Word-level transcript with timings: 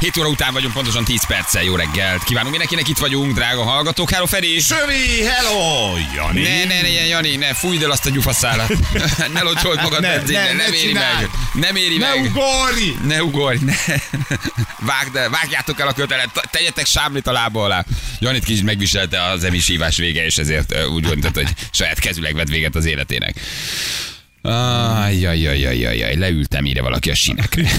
7 0.00 0.16
óra 0.16 0.28
után 0.28 0.52
vagyunk, 0.52 0.72
pontosan 0.74 1.04
10 1.04 1.26
perccel. 1.26 1.62
Jó 1.62 1.76
reggelt. 1.76 2.24
Kívánunk 2.24 2.50
mindenkinek, 2.50 2.88
itt 2.88 2.98
vagyunk, 2.98 3.34
drága 3.34 3.62
hallgatók. 3.62 4.10
Hello, 4.10 4.26
Feri! 4.26 4.60
Sövi, 4.60 5.24
hello, 5.24 5.92
Jani. 6.14 6.42
Ne, 6.42 6.64
ne, 6.64 6.80
ne, 6.80 7.06
Jani, 7.06 7.36
ne, 7.36 7.54
fújd 7.54 7.82
el 7.82 7.90
azt 7.90 8.06
a 8.06 8.10
gyufaszálat. 8.10 8.72
ne 9.34 9.42
locsold 9.42 9.82
magad 9.82 10.00
Ne, 10.00 10.08
benzénbe, 10.08 10.42
ne, 10.42 10.52
nem 10.52 10.70
ne 10.70 10.76
éri 10.76 10.92
meg. 10.92 11.30
Nem 11.52 11.76
éri 11.76 11.96
Ne 11.96 12.08
meg. 12.14 12.24
ugorj! 12.24 12.94
Ne 13.06 13.22
ugorj, 13.22 13.58
ne. 13.64 13.74
Vágd, 14.78 15.16
el, 15.16 15.30
vágjátok 15.30 15.80
el 15.80 15.88
a 15.88 15.92
kötelet, 15.92 16.48
tegyetek 16.50 16.86
sámlit 16.86 17.26
a 17.26 17.32
lába 17.32 17.64
alá. 17.64 17.84
Janit 18.18 18.44
kicsit 18.44 18.64
megviselte 18.64 19.22
az 19.22 19.44
emis 19.44 19.66
hívás 19.66 19.96
vége, 19.96 20.24
és 20.24 20.38
ezért 20.38 20.86
úgy 20.86 21.04
gondolt, 21.04 21.34
hogy 21.34 21.48
saját 21.70 21.98
kezüleg 21.98 22.34
vett 22.34 22.48
véget 22.48 22.74
az 22.74 22.84
életének. 22.84 23.40
Ajjajajajajaj, 24.50 26.16
leültem 26.16 26.64
ide 26.64 26.82
valaki 26.82 27.10
a 27.10 27.14
sinekre. 27.14 27.70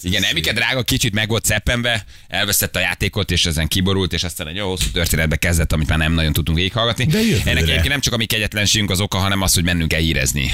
Igen, 0.00 0.22
Emike 0.22 0.52
drága 0.52 0.82
kicsit 0.82 1.14
meg 1.14 1.28
volt 1.28 1.44
ceppenve, 1.44 2.04
elvesztette 2.28 2.78
a 2.78 2.82
játékot, 2.82 3.30
és 3.30 3.46
ezen 3.46 3.68
kiborult, 3.68 4.12
és 4.12 4.24
aztán 4.24 4.46
egy 4.46 4.56
jó 4.56 4.68
hosszú 4.68 4.90
történetbe 4.90 5.36
kezdett, 5.36 5.72
amit 5.72 5.88
már 5.88 5.98
nem 5.98 6.12
nagyon 6.12 6.32
tudtunk 6.32 6.58
végighallgatni. 6.58 7.04
De 7.04 7.20
jövőre. 7.20 7.50
Ennek 7.50 7.62
egyébként 7.62 7.88
nem 7.88 8.00
csak 8.00 8.12
a 8.12 8.16
mi 8.16 8.24
kegyetlenségünk 8.24 8.90
az 8.90 9.00
oka, 9.00 9.18
hanem 9.18 9.42
az, 9.42 9.54
hogy 9.54 9.64
mennünk 9.64 9.92
el 9.92 10.00
érezni. 10.00 10.52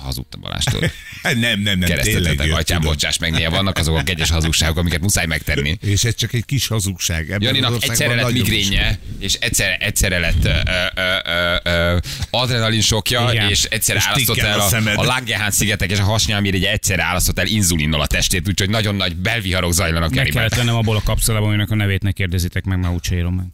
Hazudtam 0.00 0.40
Balástól. 0.40 0.80
Nem, 1.22 1.60
nem, 1.60 1.78
nem. 1.78 1.80
Keresztetetek, 1.80 2.52
atyám, 2.52 2.62
tudom. 2.64 2.92
bocsáss 2.92 3.18
meg, 3.18 3.30
néha 3.30 3.50
vannak 3.50 3.78
azok 3.78 3.96
a 3.96 4.02
kegyes 4.02 4.30
hazugságok, 4.30 4.76
amiket 4.76 5.00
muszáj 5.00 5.26
megtenni. 5.26 5.78
És 5.80 6.04
ez 6.04 6.14
csak 6.14 6.32
egy 6.32 6.44
kis 6.44 6.66
hazugság. 6.66 7.30
Ebben 7.30 7.42
Janinak 7.42 7.82
egyszerre 7.84 8.14
lett 8.14 8.32
migrénye, 8.32 8.98
és 9.22 9.34
egyszerre, 9.34 9.76
egyszerre 9.76 10.18
lett 10.18 10.44
ö, 10.44 10.48
ö, 10.48 11.02
ö, 11.24 11.70
ö, 11.70 11.98
adrenalinsokja, 12.30 13.28
Igen. 13.32 13.48
és 13.48 13.64
egyszerre 13.64 13.98
És 13.98 14.04
álasztott 14.06 14.34
tikkel 14.34 14.50
el 14.50 14.60
a 14.60 15.00
a, 15.00 15.46
a 15.46 15.50
szigetek 15.50 15.90
és 15.90 15.98
a 15.98 16.02
hasnyálmirigy 16.04 16.64
egyszerre 16.64 17.02
álasztott 17.02 17.38
el 17.38 17.46
inzulinnal 17.46 18.00
a 18.00 18.06
testét, 18.06 18.48
úgyhogy 18.48 18.70
nagyon 18.70 18.94
nagy 18.94 19.16
belviharok 19.16 19.72
zajlanak 19.72 20.08
Meg 20.08 20.18
Janiben. 20.18 20.36
kellett 20.36 20.54
vennem 20.54 20.74
abból 20.74 20.96
a 20.96 21.02
kapszulából, 21.04 21.48
aminek 21.48 21.70
a 21.70 21.74
nevét 21.74 22.02
ne 22.02 22.12
kérdezitek 22.12 22.64
meg, 22.64 22.78
már 22.78 22.92
úgyse 22.92 23.14
írom 23.14 23.34
meg. 23.34 23.46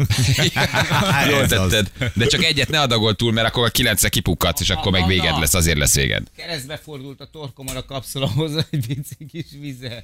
Jól 1.31 1.47
tetted. 1.47 1.91
De 2.15 2.27
csak 2.27 2.45
egyet 2.45 2.69
ne 2.69 2.81
adagol 2.81 3.15
túl, 3.15 3.33
mert 3.33 3.47
akkor 3.47 3.65
a 3.65 3.71
kilencre 3.71 4.09
kipukkadsz, 4.09 4.61
és 4.61 4.71
akkor 4.71 4.93
meg 4.93 5.07
véged 5.07 5.39
lesz, 5.39 5.55
azért 5.55 5.79
lesz 5.79 5.95
véged. 5.95 6.23
Keresztbe 6.37 6.77
fordult 6.77 7.21
a 7.21 7.29
torkomon 7.33 7.77
a 7.77 7.85
kapszulahoz 7.85 8.53
egy 8.71 8.87
pici 8.87 9.27
kis 9.31 9.47
vize. 9.61 10.03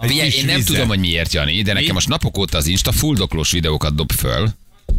Figyelj, 0.00 0.30
én 0.30 0.44
nem 0.44 0.54
vize. 0.56 0.66
tudom, 0.66 0.88
hogy 0.88 0.98
miért, 0.98 1.32
Jani, 1.32 1.62
de 1.62 1.72
nekem 1.72 1.94
most 1.94 2.08
napok 2.08 2.38
óta 2.38 2.56
az 2.56 2.66
Insta 2.66 2.92
fuldoklós 2.92 3.50
videókat 3.50 3.94
dob 3.94 4.12
föl. 4.12 4.48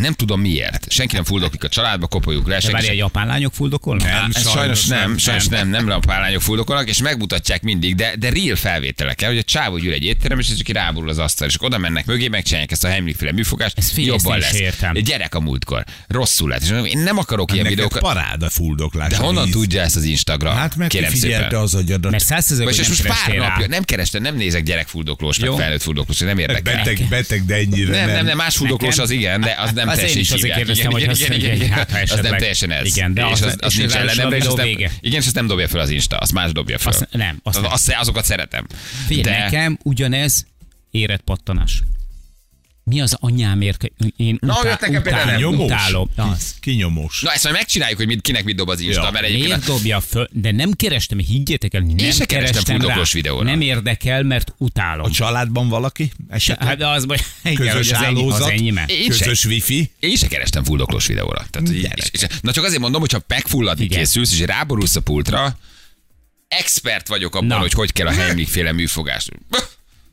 Nem 0.00 0.12
tudom 0.12 0.40
miért. 0.40 0.86
Senki 0.90 1.14
nem 1.14 1.24
fuldoklik 1.24 1.64
a 1.64 1.68
családba, 1.68 2.06
kopoljuk 2.06 2.46
le. 2.48 2.54
De 2.54 2.60
sem- 2.60 2.74
a 2.74 2.92
japán 2.92 3.26
lányok 3.26 3.54
fuldokolnak? 3.54 4.06
Nem, 4.06 4.12
Hát, 4.12 4.32
sajnos, 4.32 4.52
sajnos 4.52 4.86
nem, 4.86 4.98
nem. 5.08 5.16
sajnos 5.18 5.46
nem, 5.48 5.68
nem 5.68 5.88
lapálányok 5.88 6.42
fuldokolnak, 6.42 6.88
és 6.88 7.02
megmutatják 7.02 7.62
mindig, 7.62 7.94
de, 7.94 8.16
de 8.18 8.30
real 8.30 8.56
felvételek 8.56 9.24
hogy 9.24 9.38
a 9.38 9.42
csávó 9.42 9.76
ül 9.78 9.92
egy 9.92 10.02
étterem, 10.04 10.38
és 10.38 10.54
csak 10.56 10.68
ráborul 10.76 11.08
az 11.08 11.18
asztal, 11.18 11.48
és 11.48 11.54
oda 11.58 11.78
mennek 11.78 12.06
mögé, 12.06 12.28
megcsinálják 12.28 12.70
ezt 12.70 12.84
a 12.84 12.88
Heimlich 12.88 13.18
féle 13.18 13.32
műfogást, 13.32 13.84
figyelj, 13.84 14.06
jobban 14.06 14.38
lesz. 14.38 14.58
értem. 14.60 14.94
Egy 14.96 15.02
gyerek 15.02 15.34
a 15.34 15.40
múltkor, 15.40 15.84
rosszul 16.08 16.48
lett. 16.48 16.62
És 16.62 16.68
én 16.84 16.98
nem 16.98 17.18
akarok 17.18 17.52
ilyen 17.52 17.66
videókat. 17.66 18.00
paráda 18.00 18.50
fuldoklás. 18.50 19.08
De 19.10 19.16
a 19.16 19.20
honnan 19.20 19.44
víz. 19.44 19.52
tudja 19.52 19.82
ezt 19.82 19.96
az 19.96 20.02
Instagram? 20.02 20.54
Hát 20.54 20.76
mert 20.76 20.90
Kérem 20.90 21.14
szépen. 21.14 21.54
az 21.54 21.74
agyadat. 21.74 22.10
Mert 22.10 22.24
százszerzők, 22.24 22.76
nem 22.76 22.86
most 22.88 23.06
pár 23.06 23.36
napja, 23.36 23.66
nem 23.66 23.82
kerestem, 23.82 24.22
nem 24.22 24.36
nézek 24.36 24.62
gyerekfuldoklós, 24.62 25.38
meg 25.38 25.48
Jó. 25.50 25.56
felnőtt 25.56 25.82
fuldoklós, 25.82 26.18
nem 26.18 26.38
érdekel. 26.38 26.74
Beteg, 26.76 27.06
beteg, 27.08 27.44
de 27.44 27.54
ennyire 27.54 27.90
Nem, 27.90 28.10
nem, 28.10 28.24
nem, 28.24 28.36
más 28.36 28.56
fuldoklós 28.56 28.98
az 28.98 29.10
igen, 29.10 29.40
de 29.40 29.56
az 29.58 29.72
nem 29.72 29.88
Az 29.90 29.98
én 29.98 30.04
teljesen 30.04 30.20
is 30.20 30.30
azért 30.30 30.54
kérdeztem, 30.56 30.90
hogy 30.90 31.02
igen, 31.02 31.32
igen, 31.32 31.54
igen, 31.54 31.68
hát, 31.70 31.90
ha 31.90 31.98
az 31.98 32.20
nem 32.22 32.36
teljesen 32.36 32.70
ez. 32.70 32.86
Igen, 32.86 33.14
de 33.14 33.24
az- 33.24 33.42
az, 33.42 33.56
az 33.60 33.74
nincs 33.74 33.92
ráadásul 33.92 34.20
ellenem, 34.20 34.32
a 34.32 34.36
és 34.36 34.44
azt 34.46 34.56
videó 34.56 34.56
nem, 34.56 34.64
vége. 34.66 34.92
igen, 35.00 35.20
és 35.20 35.26
azt 35.26 35.34
nem 35.34 35.46
dobja 35.46 35.68
fel 35.68 35.80
az 35.80 35.90
Insta, 35.90 36.16
azt 36.16 36.32
más 36.32 36.52
dobja 36.52 36.78
fel. 36.78 36.92
Azt 36.92 37.08
nem, 37.12 37.40
azt 37.42 37.60
nem. 37.60 37.72
Azt, 37.72 37.92
azokat 37.98 38.24
szeretem. 38.24 38.66
Figyelj, 39.06 39.22
De- 39.36 39.42
nekem 39.44 39.78
ugyanez 39.82 40.46
érett 40.90 41.20
pattanás. 41.20 41.82
Mi 42.90 43.00
az 43.00 43.16
anyámért? 43.20 43.84
Én 44.16 44.38
Na, 44.40 44.58
utá- 44.60 44.80
nekem 44.80 45.02
például 45.02 45.24
nem. 45.24 45.34
utálom, 45.34 45.50
Nyomós. 45.54 45.70
utálom. 45.70 46.08
Ki- 46.14 46.20
Az. 46.20 46.54
Kinyomós. 46.60 47.20
Na 47.22 47.32
ezt 47.32 47.42
majd 47.44 47.56
megcsináljuk, 47.56 47.98
hogy 47.98 48.06
mit, 48.06 48.20
kinek 48.20 48.44
mit 48.44 48.56
dob 48.56 48.68
az 48.68 48.80
Insta, 48.80 49.02
Ja. 49.02 49.10
mert 49.10 49.24
egyébként 49.24 49.46
Miért 49.48 49.66
dobja 49.66 50.00
föl? 50.00 50.28
De 50.32 50.50
nem 50.52 50.72
kerestem, 50.72 51.18
higgyétek 51.18 51.74
el, 51.74 51.80
nem 51.80 51.96
se 51.96 52.24
kerestem 52.26 52.78
kerestem 52.78 53.04
videóra. 53.12 53.44
Nem 53.44 53.60
érdekel, 53.60 54.22
mert 54.22 54.54
utálom. 54.58 55.04
A 55.06 55.10
családban 55.10 55.68
valaki? 55.68 56.12
Esetleg? 56.28 56.68
Hát 56.68 56.82
az 56.96 57.04
baj, 57.06 57.16
igen, 57.44 57.54
Közös 57.56 57.92
az, 57.92 58.02
ennyi, 58.02 58.04
az 58.14 58.32
hálózat? 58.32 58.50
enyém. 58.50 58.76
Én 58.86 59.10
se, 59.12 59.24
Közös 59.24 59.44
wifi? 59.44 59.90
én 60.00 60.16
se 60.16 60.26
kerestem 60.26 60.64
fuldoklós 60.64 61.06
videóra. 61.06 61.46
Tehát, 61.50 61.72
így, 61.72 61.88
és, 61.94 62.08
és, 62.12 62.26
na 62.40 62.52
csak 62.52 62.64
azért 62.64 62.80
mondom, 62.80 63.00
hogyha 63.00 63.20
megfulladni 63.26 63.84
Igen. 63.84 63.98
készülsz, 63.98 64.32
és 64.32 64.40
ráborulsz 64.40 64.96
a 64.96 65.00
pultra, 65.00 65.58
expert 66.48 67.08
vagyok 67.08 67.34
abban, 67.34 67.46
Na. 67.46 67.58
hogy 67.58 67.72
hogy 67.72 67.92
kell 67.92 68.06
a 68.06 68.10
Heimlich 68.12 68.50
féle 68.50 68.72
műfogást. 68.72 69.30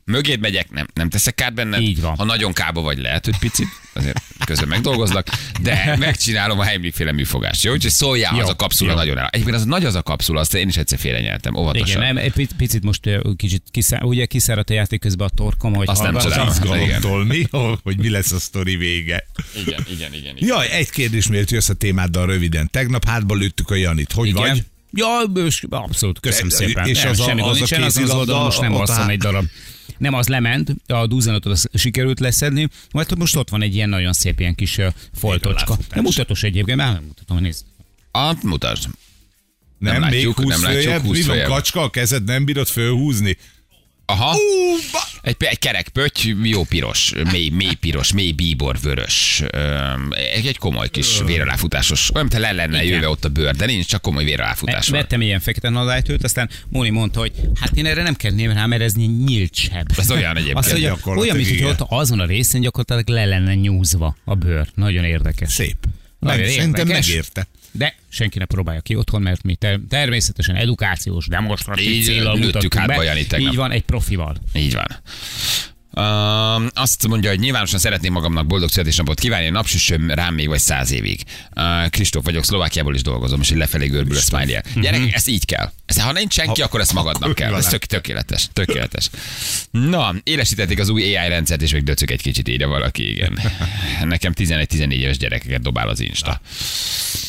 Mögéd 0.08 0.40
megyek, 0.40 0.70
nem, 0.70 0.86
nem 0.94 1.08
teszek 1.10 1.34
kát 1.34 1.54
benned. 1.54 1.80
Így 1.80 2.00
van. 2.00 2.16
Ha 2.16 2.24
nagyon 2.24 2.52
kába 2.52 2.80
vagy, 2.80 2.98
lehet, 2.98 3.24
hogy 3.24 3.38
picit, 3.38 3.66
azért 3.92 4.22
közben 4.44 4.68
megdolgozlak, 4.68 5.26
de 5.60 5.96
megcsinálom 5.98 6.58
a 6.58 6.62
Heimlich 6.62 6.96
féle 6.96 7.12
műfogást. 7.12 7.64
Jó, 7.64 7.72
úgyhogy 7.72 7.90
szóljál, 7.90 8.34
Jó, 8.36 8.40
az 8.42 8.48
a 8.48 8.56
kapszula 8.56 8.90
jó. 8.90 8.96
nagyon 8.96 9.18
el. 9.18 9.28
Egyébként 9.32 9.56
az 9.56 9.64
nagy 9.64 9.84
az 9.84 9.94
a 9.94 10.02
kapszula, 10.02 10.40
azt 10.40 10.54
én 10.54 10.68
is 10.68 10.76
egyszer 10.76 10.98
félrenyeltem, 10.98 11.54
óvatosan. 11.56 11.88
Igen, 11.88 12.00
nem, 12.00 12.16
egy 12.24 12.32
pic- 12.32 12.52
picit 12.56 12.82
most 12.82 13.00
kicsit 13.36 13.62
kiszá, 13.70 14.00
ugye 14.02 14.26
kiszáradt 14.26 14.70
a 14.70 14.72
játék 14.72 15.00
közben 15.00 15.26
a 15.26 15.34
torkom, 15.34 15.74
hogy 15.74 15.88
Azt 15.88 16.02
nem 16.02 16.14
hallgattam. 16.14 16.48
csodálom. 16.62 16.82
Izgalomtól 16.88 17.24
mi? 17.24 17.46
Hogy 17.82 17.98
mi 17.98 18.10
lesz 18.10 18.32
a 18.32 18.38
sztori 18.38 18.76
vége? 18.76 19.26
igen, 19.56 19.84
igen, 19.90 20.12
igen. 20.14 20.36
igen. 20.36 20.48
Jaj, 20.48 20.70
egy 20.70 20.90
kérdés 20.90 21.26
miért 21.26 21.50
jössz 21.50 21.68
a 21.68 21.74
témáddal 21.74 22.26
röviden. 22.26 22.68
Tegnap 22.70 23.04
hátba 23.08 23.34
lőttük 23.34 23.70
a 23.70 23.74
Janit. 23.74 24.12
Hogy 24.12 24.28
Igen. 24.28 24.40
vagy? 24.48 24.64
Ja, 24.92 25.06
abszolút, 25.70 26.20
köszönöm 26.20 26.48
szépen. 26.48 26.86
és 26.88 27.02
Nem, 27.02 27.10
az 27.10 27.20
a- 27.20 27.24
semmi 27.24 27.40
az 27.40 27.46
gond 27.46 27.56
a 27.56 27.58
nincsen, 27.58 27.82
azon 27.82 27.86
az 27.86 27.94
kézilabda, 27.94 28.18
oldalon 28.20 28.44
most 28.44 28.60
nem 28.60 28.72
ott 28.74 28.78
alszom 28.80 29.02
á- 29.04 29.08
egy 29.10 29.18
darab. 29.18 29.44
Nem, 29.98 30.14
az 30.14 30.28
lement, 30.28 30.74
a 30.86 31.06
dúzanatot 31.06 31.52
az 31.52 31.68
sikerült 31.74 32.20
leszedni, 32.20 32.68
majd 32.92 33.18
most 33.18 33.36
ott 33.36 33.48
van 33.48 33.62
egy 33.62 33.74
ilyen 33.74 33.88
nagyon 33.88 34.12
szép 34.12 34.40
ilyen 34.40 34.54
kis 34.54 34.80
foltocska. 35.14 35.76
Nem 35.94 36.04
mutatos 36.04 36.42
egyébként, 36.42 36.78
már 36.78 36.92
nem 36.92 37.04
mutatom, 37.04 37.38
nézd. 37.38 37.64
Ah, 38.10 38.36
mutasd. 38.42 38.88
Nem, 39.78 39.92
Nem 39.92 40.10
még 40.10 40.12
látjuk, 40.12 40.40
20 40.40 40.48
nem 40.48 40.62
látjuk, 40.62 40.82
följebb? 40.82 41.02
20 41.02 41.16
Mi 41.16 41.22
van, 41.22 41.42
kacska 41.42 41.82
a 41.82 41.90
kezed, 41.90 42.24
nem 42.24 42.44
bírod 42.44 42.66
fölhúzni? 42.66 43.36
Aha. 44.10 44.34
Ú, 44.34 44.76
ba- 44.92 45.06
Egy, 45.22 45.36
egy 45.38 45.58
kerek 45.58 45.88
pötty, 45.88 46.34
jó 46.42 46.64
piros, 46.64 47.12
mély, 47.32 47.48
mély 47.48 47.74
piros, 47.74 48.12
mély 48.12 48.32
bíbor 48.32 48.78
vörös. 48.82 49.42
Egy, 50.34 50.46
egy 50.46 50.58
komoly 50.58 50.88
kis 50.88 51.20
véraláfutásos. 51.26 52.10
Olyan, 52.14 52.26
mintha 52.30 52.38
le 52.50 52.52
lenne 52.52 52.82
Igen. 52.82 52.94
jöve 52.94 53.08
ott 53.08 53.24
a 53.24 53.28
bőr, 53.28 53.54
de 53.56 53.66
nincs, 53.66 53.86
csak 53.86 54.02
komoly 54.02 54.24
véraláfutás. 54.24 54.88
Vettem 54.88 55.20
ilyen 55.20 55.40
fekete 55.40 55.68
nadálytőt, 55.68 56.24
aztán 56.24 56.50
Móni 56.68 56.90
mondta, 56.90 57.20
hogy 57.20 57.32
hát 57.60 57.76
én 57.76 57.86
erre 57.86 58.02
nem 58.02 58.14
kenném 58.14 58.52
rá, 58.52 58.66
mert 58.66 58.82
ez 58.82 58.92
nyílt 58.94 59.54
seb. 59.54 59.92
Ez 59.96 60.10
olyan 60.10 60.36
egyébként. 60.36 60.58
Azt 60.58 60.78
gyakorlatilag 60.80 61.18
olyan, 61.18 61.36
mint 61.36 61.60
hogy 61.62 61.70
ott 61.70 61.86
azon 61.90 62.20
a 62.20 62.26
részén 62.26 62.60
gyakorlatilag 62.60 63.08
le 63.08 63.24
lenne 63.24 63.54
nyúzva 63.54 64.16
a 64.24 64.34
bőr. 64.34 64.66
Nagyon 64.74 65.04
érdekes. 65.04 65.52
Szép. 65.52 65.76
Nagyon 66.18 66.40
Meg, 66.40 66.50
szerintem 66.50 66.86
érdekes. 66.86 67.06
megérte. 67.06 67.46
De 67.72 67.94
senki 68.08 68.38
ne 68.38 68.44
próbálja 68.44 68.80
ki 68.80 68.94
otthon, 68.94 69.22
mert 69.22 69.42
mi 69.42 69.54
ter- 69.54 69.80
természetesen 69.88 70.56
edukációs, 70.56 71.26
demonstratív 71.26 72.04
célral 72.04 72.38
hátba 72.76 73.04
be. 73.04 73.14
Tegnap. 73.28 73.50
Így 73.52 73.56
van, 73.56 73.70
egy 73.70 73.82
profival. 73.82 74.36
Így 74.54 74.74
van. 74.74 74.86
Uh, 75.90 76.66
azt 76.74 77.08
mondja, 77.08 77.30
hogy 77.30 77.38
nyilvánosan 77.38 77.78
szeretném 77.78 78.12
magamnak 78.12 78.46
boldog 78.46 78.70
születésnapot 78.70 79.20
kívánni, 79.20 79.48
napsüssöm 79.48 80.10
rám 80.10 80.34
még 80.34 80.48
vagy 80.48 80.58
száz 80.58 80.90
évig. 80.90 81.22
Uh, 81.56 81.88
Kristóf 81.88 82.24
vagyok, 82.24 82.44
Szlovákiából 82.44 82.94
is 82.94 83.02
dolgozom, 83.02 83.40
és 83.40 83.50
egy 83.50 83.56
lefelé 83.56 83.86
görbül 83.86 84.16
a 84.16 84.20
smiley. 84.20 84.60
Gyerekek, 84.80 85.14
ez 85.14 85.26
így 85.26 85.44
kell. 85.44 85.72
Ez, 85.88 86.00
ha 86.00 86.12
nincs 86.12 86.32
senki, 86.32 86.60
Ha- 86.60 86.66
akkor 86.66 86.80
ezt 86.80 86.92
magadnak 86.92 87.22
akkor 87.22 87.34
kell. 87.34 87.50
van 87.50 87.58
Ez 87.64 87.66
tök, 87.68 87.84
tökéletes. 87.84 88.48
Tökéletes. 88.52 89.10
Na, 89.70 90.14
élesítették 90.22 90.78
az 90.78 90.88
új 90.88 91.16
AI 91.16 91.28
rendszert, 91.28 91.62
és 91.62 91.72
még 91.72 91.82
döcök 91.82 92.10
egy 92.10 92.22
kicsit, 92.22 92.48
írja 92.48 92.68
valaki, 92.68 93.10
igen. 93.10 93.38
Nekem 94.02 94.32
11-14 94.36 94.90
éves 94.92 95.16
gyerekeket 95.18 95.60
dobál 95.62 95.88
az 95.88 96.00
Insta. 96.00 96.40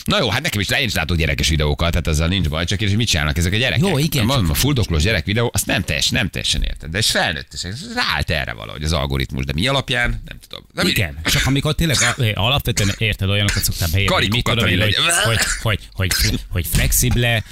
Na 0.03 0.17
jó, 0.19 0.29
hát 0.29 0.41
nekem 0.41 0.59
is, 0.59 0.69
én 0.69 0.85
is 0.87 0.93
látok 0.93 1.17
gyerekes 1.17 1.49
videókat, 1.49 1.89
tehát 1.91 2.07
azzal 2.07 2.27
nincs 2.27 2.49
baj, 2.49 2.65
csak 2.65 2.79
hogy 2.79 2.95
mit 2.95 3.07
csinálnak 3.07 3.37
ezek 3.37 3.53
a 3.53 3.57
gyerekek. 3.57 3.87
Jó, 3.87 3.97
igen, 3.97 4.27
csak- 4.27 4.49
a 4.49 4.53
fuldoklós 4.53 5.03
gyerek 5.03 5.25
videó, 5.25 5.49
azt 5.53 5.65
nem 5.65 5.81
teljesen, 5.83 6.13
nem 6.17 6.29
teljesen 6.29 6.63
érted. 6.63 6.89
De 6.89 6.97
és 6.97 7.11
felnőttesek, 7.11 7.71
ez 7.71 7.93
ráállt 7.95 8.29
erre 8.29 8.53
valahogy 8.53 8.83
az 8.83 8.93
algoritmus, 8.93 9.45
de 9.45 9.53
mi 9.55 9.67
alapján? 9.67 10.21
Nem 10.25 10.37
tudom. 10.47 10.65
Nem 10.73 10.87
Igen, 10.87 11.17
csak 11.25 11.45
amikor 11.45 11.75
tényleg 11.75 11.97
a- 12.01 12.23
alapvetően 12.33 12.95
érted, 12.97 13.29
olyanokat 13.29 13.63
szoktál 13.63 13.87
beírni, 13.91 14.13
hogy 14.15 14.71
én, 14.71 14.77
hogy, 15.25 15.39
hogy- 15.61 15.79
hogy, 15.93 16.11
hogy, 16.49 16.65
flexible, 16.71 17.43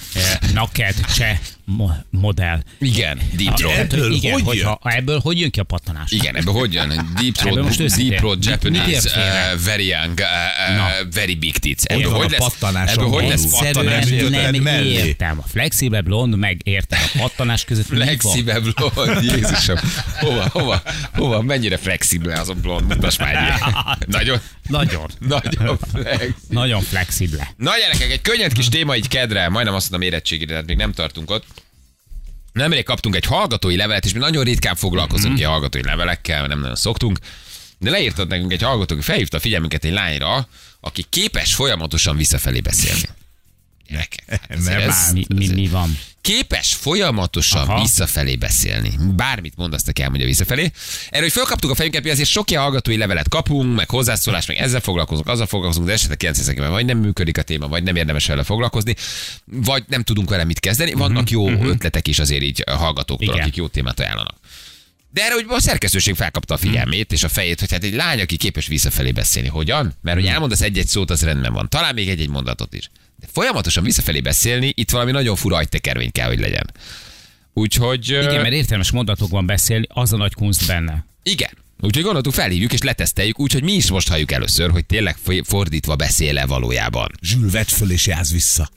naked, 0.54 0.96
cseh 1.16 1.38
mo- 1.76 2.06
modell. 2.10 2.60
Igen, 2.80 3.20
deep 3.38 3.56
throat. 3.56 3.78
Ebből 3.78 4.12
igen, 4.12 4.32
hogy 4.32 4.44
hogy 4.44 4.58
jön? 4.58 4.66
ha, 4.66 4.80
ebből 4.84 5.20
hogy 5.20 5.40
jön 5.40 5.52
ki 5.52 5.60
a 5.60 5.64
pattanás? 5.64 6.12
Igen, 6.12 6.36
ebből 6.36 6.54
hogy 6.54 6.74
jön? 6.74 6.88
Deep 6.88 7.34
throat, 7.34 7.78
deep 7.78 8.16
throat 8.16 8.46
Japanese, 8.46 9.10
uh, 9.10 9.64
very 9.64 9.86
young, 9.86 10.20
uh, 10.20 10.76
uh, 10.78 11.14
very 11.14 11.36
big 11.36 11.58
tits. 11.58 11.84
Ebből 11.84 12.12
hogy 12.12 12.30
lesz 12.30 12.40
pattanáson 12.40 13.04
ebből 13.04 13.20
hogy 13.20 13.28
lesz 13.28 13.60
pattanás? 13.60 14.06
Nem 14.30 14.56
mellé. 14.56 14.90
értem. 14.90 15.40
A 15.40 15.48
flexible 15.48 16.02
blond 16.02 16.38
meg 16.38 16.62
értem. 16.64 17.00
A 17.14 17.18
pattanás 17.18 17.64
között? 17.66 17.86
Flexible 17.86 18.60
blond, 18.60 19.24
Jézusom. 19.24 19.78
Hova, 20.20 20.50
hova, 20.52 20.82
hova, 21.14 21.42
mennyire 21.42 21.78
flexible 21.78 22.40
az 22.40 22.50
a 22.50 22.54
blond? 22.54 22.88
Mutasd 22.88 23.20
már 23.20 23.36
egy. 23.36 23.74
Nagyon, 24.08 24.40
Nagyon. 24.68 25.10
nagyon 25.20 25.78
flexible. 25.92 26.36
Nagyon 26.50 26.82
flexible. 26.82 27.54
Na 27.58 27.78
gyerekek, 27.78 28.12
egy 28.12 28.22
könnyed 28.22 28.54
kis 28.54 28.70
téma 28.70 28.96
így 28.96 29.08
kedre, 29.08 29.50
majdnem 29.50 29.76
azt 29.76 29.90
mondom 29.90 30.10
érettségére, 30.10 30.50
tehát 30.50 30.66
még 30.66 30.78
nem 30.78 30.92
tartunk 30.92 31.32
ott. 31.32 31.46
Nemrég 32.58 32.84
kaptunk 32.84 33.16
egy 33.16 33.26
hallgatói 33.26 33.76
levelet, 33.76 34.06
és 34.06 34.14
mi 34.14 34.20
nagyon 34.20 34.44
ritkán 34.44 34.76
foglalkozunk 34.76 35.32
Mhm. 35.34 35.42
ki 35.42 35.44
hallgatói 35.44 35.84
levelekkel, 35.84 36.48
nem 36.48 36.60
nagyon 36.60 36.76
szoktunk. 36.76 37.18
De 37.80 37.90
leírtott 37.90 38.28
nekünk 38.28 38.52
egy 38.52 38.62
hallgató, 38.62 38.96
aki 38.96 39.04
felhívta 39.04 39.38
a 39.38 39.40
figyelmünket 39.40 39.84
egy 39.86 39.92
lányra, 39.92 40.48
aki 40.80 41.06
képes 41.10 41.54
folyamatosan 41.54 42.18
visszafelé 42.18 42.60
beszélni. 42.60 43.02
Gyerekek, 43.90 44.24
hát 44.50 44.64
Nem 44.64 44.80
ez-. 44.80 45.12
Mi, 45.14 45.26
mi, 45.36 45.48
mi 45.48 45.68
van? 45.68 45.98
képes 46.28 46.74
folyamatosan 46.74 47.68
Aha. 47.68 47.82
Visszafelé 47.82 48.36
beszélni. 48.36 48.92
Bármit 49.16 49.54
mond, 49.56 49.74
azt 49.74 49.86
neki 49.86 50.02
elmondja 50.02 50.28
visszafelé. 50.28 50.72
Erről, 51.10 51.24
hogy 51.24 51.32
felkaptuk 51.32 51.72
a 51.72 51.76
fejünket, 51.76 52.04
mi 52.04 52.10
azért 52.10 52.30
sok 52.30 52.50
ilyen 52.50 52.62
hallgatói 52.62 52.98
levelet 52.98 53.30
kapunk, 53.30 53.76
meg 53.76 53.90
hozzászólás, 53.90 54.46
meg 54.46 54.58
ezzel 54.58 54.80
foglalkozunk, 54.80 55.28
azzal 55.28 55.46
foglalkozunk, 55.46 55.88
de 55.88 55.94
esetleg 55.94 56.18
9 56.18 56.56
vagy 56.56 56.86
nem 56.86 56.98
működik 56.98 57.38
a 57.38 57.42
téma, 57.42 57.68
vagy 57.68 57.84
nem 57.84 57.96
érdemes 57.96 58.28
vele 58.28 58.44
foglalkozni, 58.44 58.96
vagy 59.46 59.84
nem 59.88 60.04
tudunk 60.04 60.30
vele 60.30 60.44
mit 60.44 60.60
kezdeni. 60.60 60.94
Vannak 60.94 61.30
jó 61.30 61.50
ötletek 61.50 62.08
is 62.08 62.20
azért 62.20 62.42
így 62.42 62.64
hallgatóktól, 62.68 63.34
Igen. 63.34 63.40
akik 63.40 63.56
jó 63.56 63.68
témát 63.68 64.00
ajánlanak. 64.00 64.36
De 65.10 65.24
erre 65.24 65.34
hogy 65.34 65.46
a 65.48 65.60
szerkesztőség 65.60 66.16
felkapta 66.16 66.54
a 66.54 66.58
figyelmét 66.58 67.12
és 67.12 67.24
a 67.24 67.30
fejét, 67.30 67.60
hogy 67.60 67.72
hát 67.72 67.84
egy 67.84 67.94
lány, 67.94 68.22
aki 68.22 68.38
képes 68.38 68.68
visszafelé 68.68 69.12
beszélni. 69.12 69.48
Hogyan? 69.48 69.94
Mert 70.02 70.18
hogy 70.18 70.28
elmondasz 70.28 70.62
egy-egy 70.62 70.88
szót, 70.88 71.10
az 71.10 71.22
rendben 71.22 71.54
van. 71.54 71.70
Talán 71.70 71.94
még 71.94 72.10
egy-egy 72.10 72.30
mondatot 72.30 72.74
is. 72.74 72.90
De 73.20 73.28
folyamatosan 73.32 73.84
visszafelé 73.84 74.20
beszélni, 74.20 74.72
itt 74.76 74.92
valami 74.92 75.12
nagyon 75.12 75.36
fura 75.36 75.56
agytekervény 75.56 76.12
kell, 76.12 76.28
hogy 76.28 76.40
legyen. 76.40 76.72
Úgyhogy... 77.54 78.10
Igen, 78.10 78.42
mert 78.42 78.54
értelmes 78.54 78.92
mondatokban 78.92 79.46
beszélni, 79.46 79.86
az 79.90 80.14
a 80.14 80.18
nagy 80.18 80.34
kunst 80.34 80.68
benne. 80.68 81.06
igen. 81.24 81.50
Úgyhogy 81.80 82.04
gondoltuk, 82.04 82.34
felhívjuk 82.34 82.74
és 82.74 82.82
leteszteljük, 82.82 83.40
úgyhogy 83.40 83.64
mi 83.64 83.74
is 83.74 83.90
most 83.90 84.10
halljuk 84.10 84.32
először, 84.32 84.70
hogy 84.70 84.86
tényleg 84.86 85.16
fordítva 85.44 85.96
beszél-e 85.96 86.46
valójában. 86.46 87.12
Zsül, 87.22 87.52
vedd 87.52 87.66
föl 87.66 87.92
és 87.92 88.08
játsz 88.08 88.32
vissza. 88.32 88.70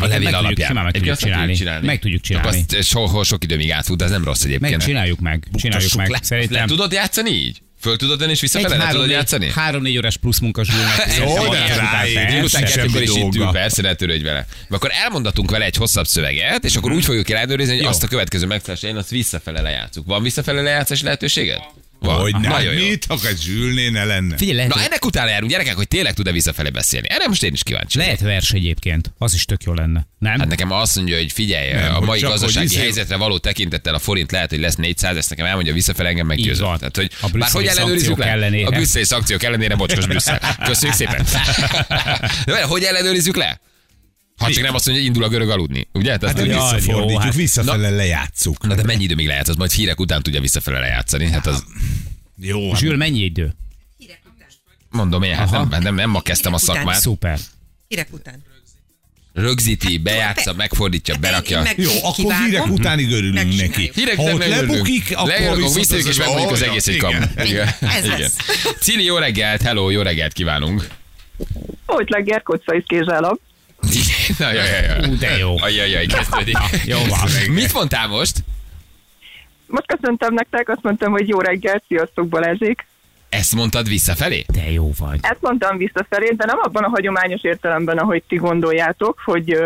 A 0.00 0.06
levél 0.06 0.30
meg 0.30 0.40
tudjuk, 0.40 0.68
alapján. 0.68 0.84
meg 0.84 0.92
tudjuk 0.92 1.12
azt 1.12 1.20
csinálni. 1.20 1.86
Meg 1.86 1.98
tudjuk 1.98 2.20
csinálni. 2.20 2.64
Csak 2.68 2.78
azt 2.78 2.88
so, 2.88 3.22
sok 3.22 3.44
időmig 3.44 3.72
átfut, 3.72 3.98
de 3.98 4.04
ez 4.04 4.10
nem 4.10 4.24
rossz 4.24 4.44
egyébként. 4.44 4.76
Meg 4.76 4.86
csináljuk 4.86 5.20
meg. 5.20 5.48
Csináljuk 5.54 5.90
Buktassuk 5.92 5.98
meg. 5.98 6.08
Le. 6.08 6.18
Szerintem 6.22 6.60
le 6.60 6.66
tudod 6.66 6.92
játszani 6.92 7.30
így? 7.30 7.62
Föl 7.84 7.96
tudod 7.96 8.18
venni 8.18 8.30
és 8.30 8.40
visszafele 8.40 8.76
le 8.76 8.90
tudod 8.90 9.10
játszani? 9.10 9.50
három-négy 9.50 9.96
órás 9.96 10.16
plusz 10.16 10.38
munka 10.38 10.64
zsúlnak. 10.64 11.16
Jó, 11.18 11.48
de 11.48 12.26
Délután 12.28 12.64
kettőkor 12.64 13.02
is 13.02 13.14
itt 13.14 13.34
ül, 13.34 13.48
persze, 13.52 13.82
ne 13.82 13.94
törődj 13.94 14.24
vele. 14.24 14.46
Akkor 14.70 14.90
elmondatunk 14.92 15.50
vele 15.50 15.64
egy 15.64 15.76
hosszabb 15.76 16.06
szöveget, 16.06 16.64
és 16.64 16.76
akkor 16.76 16.92
úgy 16.92 17.04
fogjuk 17.04 17.30
ellenőrizni, 17.30 17.76
hogy 17.76 17.86
azt 17.86 18.02
a 18.02 18.06
következő 18.06 18.46
megfelelően 18.46 18.96
azt 18.96 19.10
visszafele 19.10 19.60
lejátszuk. 19.60 20.06
Van 20.06 20.22
visszafele 20.22 20.62
lejátszás 20.62 21.02
lehetőséged? 21.02 21.58
Van. 22.04 22.20
Hogy 22.20 22.32
nem, 22.32 22.50
Nagyon 22.50 22.74
jó. 22.74 22.88
mit, 22.88 23.04
ha 23.08 23.18
egy 23.28 23.40
zsülné 23.40 23.88
ne 23.88 24.04
lenne. 24.04 24.36
Figyelj, 24.36 24.56
lehet, 24.56 24.70
Na 24.70 24.76
hogy 24.76 24.86
ennek 24.90 25.04
utána 25.04 25.30
járunk 25.30 25.50
gyerekek, 25.50 25.74
hogy 25.74 25.88
tényleg 25.88 26.14
tud-e 26.14 26.32
visszafele 26.32 26.70
beszélni. 26.70 27.06
Erre 27.10 27.26
most 27.28 27.42
én 27.42 27.52
is 27.52 27.62
kíváncsi. 27.62 27.98
lehet 27.98 28.20
vers 28.20 28.50
egyébként. 28.50 29.12
Az 29.18 29.34
is 29.34 29.44
tök 29.44 29.62
jó 29.62 29.72
lenne. 29.74 30.06
Nem? 30.18 30.38
Hát 30.38 30.48
nekem 30.48 30.70
azt 30.70 30.96
mondja, 30.96 31.16
hogy 31.16 31.32
figyelj, 31.32 31.72
Nem, 31.72 31.94
a 31.94 32.00
mai 32.00 32.18
csak, 32.20 32.30
gazdasági 32.30 32.64
izé- 32.66 32.78
helyzetre 32.80 33.16
való 33.16 33.38
tekintettel 33.38 33.94
a 33.94 33.98
forint 33.98 34.32
lehet, 34.32 34.50
hogy 34.50 34.60
lesz 34.60 34.74
400, 34.74 35.16
ezt 35.16 35.30
nekem 35.30 35.46
elmondja 35.46 35.72
visszafele, 35.72 36.08
engem 36.08 36.26
meggyőzött. 36.26 36.66
Tehát, 36.78 36.96
hogy 36.96 37.10
A 37.20 37.28
bár 37.32 37.50
hogy 37.50 37.66
ellenőrizzük 37.66 38.18
le? 38.18 38.26
ellenére. 38.26 38.66
A 38.66 38.70
brüsszeli 38.70 39.04
szankciók 39.04 39.42
ellenére, 39.42 39.74
bocskos 39.74 40.06
Brüsszel. 40.06 40.40
Köszönjük 40.66 40.96
szépen. 40.96 41.24
De 42.44 42.62
hogy 42.62 42.82
ellenőrizzük 42.82 43.36
le? 43.36 43.60
Ha 44.36 44.50
csak 44.50 44.62
nem 44.64 44.74
azt 44.74 44.86
mondja, 44.86 45.04
hogy 45.04 45.12
indul 45.14 45.24
a 45.24 45.28
görög 45.28 45.50
aludni. 45.50 45.88
Ugye? 45.92 46.10
Hát, 46.10 46.22
Hát. 46.24 46.36
Jaj, 46.36 46.46
visszafordítjuk, 46.46 47.10
jó, 47.10 47.18
hát- 47.18 47.34
visszafele 47.34 47.90
lejátszuk. 47.90 48.66
Na 48.66 48.74
de 48.74 48.82
mennyi 48.82 49.02
időig 49.02 49.26
lejátsz? 49.26 49.48
Az 49.48 49.56
majd 49.56 49.70
hírek 49.72 50.00
után 50.00 50.22
tudja 50.22 50.40
visszafele 50.40 50.78
lejátszani. 50.78 51.30
Hát 51.30 51.46
az, 51.46 51.64
Jó, 52.40 52.70
hát 52.70 52.80
Zsül, 52.80 52.96
mennyi 52.96 53.18
idő? 53.24 53.54
mondom 54.90 55.22
én, 55.22 55.34
hát 55.34 55.50
nem, 55.50 55.82
nem, 55.82 55.94
nem 55.94 56.10
ma 56.10 56.20
kezdtem 56.20 56.52
a 56.54 56.56
Hírek 56.58 56.70
után. 56.74 56.84
szakmát. 56.84 57.00
Szuper. 57.02 57.38
Hírek 57.88 58.08
után. 58.10 58.42
Rögzíti, 59.32 59.98
bejátsza, 59.98 60.48
Hát, 60.50 60.56
megfordítja, 60.58 61.16
berakja. 61.16 61.56
én 61.56 61.62
meg- 61.62 61.78
Jó, 61.78 61.90
akkor 62.02 62.14
Kivágom. 62.14 62.44
hírek 62.46 62.66
utánig 62.66 63.12
örülünk 63.12 63.56
neki. 63.56 63.90
Hírek 63.94 64.16
ha 64.16 64.22
után 64.22 64.34
ott 64.34 64.46
lebukik, 64.48 65.16
akkor 65.16 65.56
viszont 65.56 65.74
visszajövünk, 65.74 66.12
és 66.12 66.18
megmondjuk 66.18 66.50
az 66.50 66.62
egész, 66.62 66.86
igen. 66.86 66.98
kamu. 66.98 67.48
Igen. 67.48 67.68
Ez 67.80 68.04
Igen. 68.04 68.20
az. 68.22 68.36
Cili, 68.80 69.04
jó 69.04 69.16
reggelt, 69.16 69.62
hello, 69.62 69.90
jó 69.90 70.02
reggelt 70.02 70.32
kívánunk. 70.32 70.88
Hogy 71.86 72.08
legyen 72.08 72.40
kocsa 72.44 72.74
is 72.74 72.82
kézállam. 72.86 73.38
Na, 74.38 74.52
jaj, 74.52 74.68
jaj, 74.68 74.84
jaj. 74.86 75.08
Ú, 75.08 75.16
de 75.18 75.36
jó. 75.36 75.54
Ajajaj, 75.60 76.06
kezdődik. 76.06 76.58
Jó 76.84 76.98
van. 77.08 77.28
Mit 77.50 77.72
mondtál 77.72 78.08
most? 78.08 78.44
Most 79.66 79.86
köszöntem 79.86 80.34
nektek, 80.34 80.68
azt 80.68 80.82
mondtam, 80.82 81.12
hogy 81.12 81.28
jó 81.28 81.40
reggel, 81.40 81.82
sziasztok 81.88 82.28
Balázsék. 82.28 82.86
Ezt 83.28 83.54
mondtad 83.54 83.88
visszafelé? 83.88 84.44
De 84.52 84.70
jó 84.70 84.92
vagy. 84.98 85.18
Ezt 85.22 85.40
mondtam 85.40 85.76
visszafelé, 85.76 86.32
de 86.36 86.44
nem 86.44 86.58
abban 86.62 86.84
a 86.84 86.88
hagyományos 86.88 87.42
értelemben, 87.42 87.98
ahogy 87.98 88.22
ti 88.28 88.36
gondoljátok, 88.36 89.20
hogy 89.24 89.58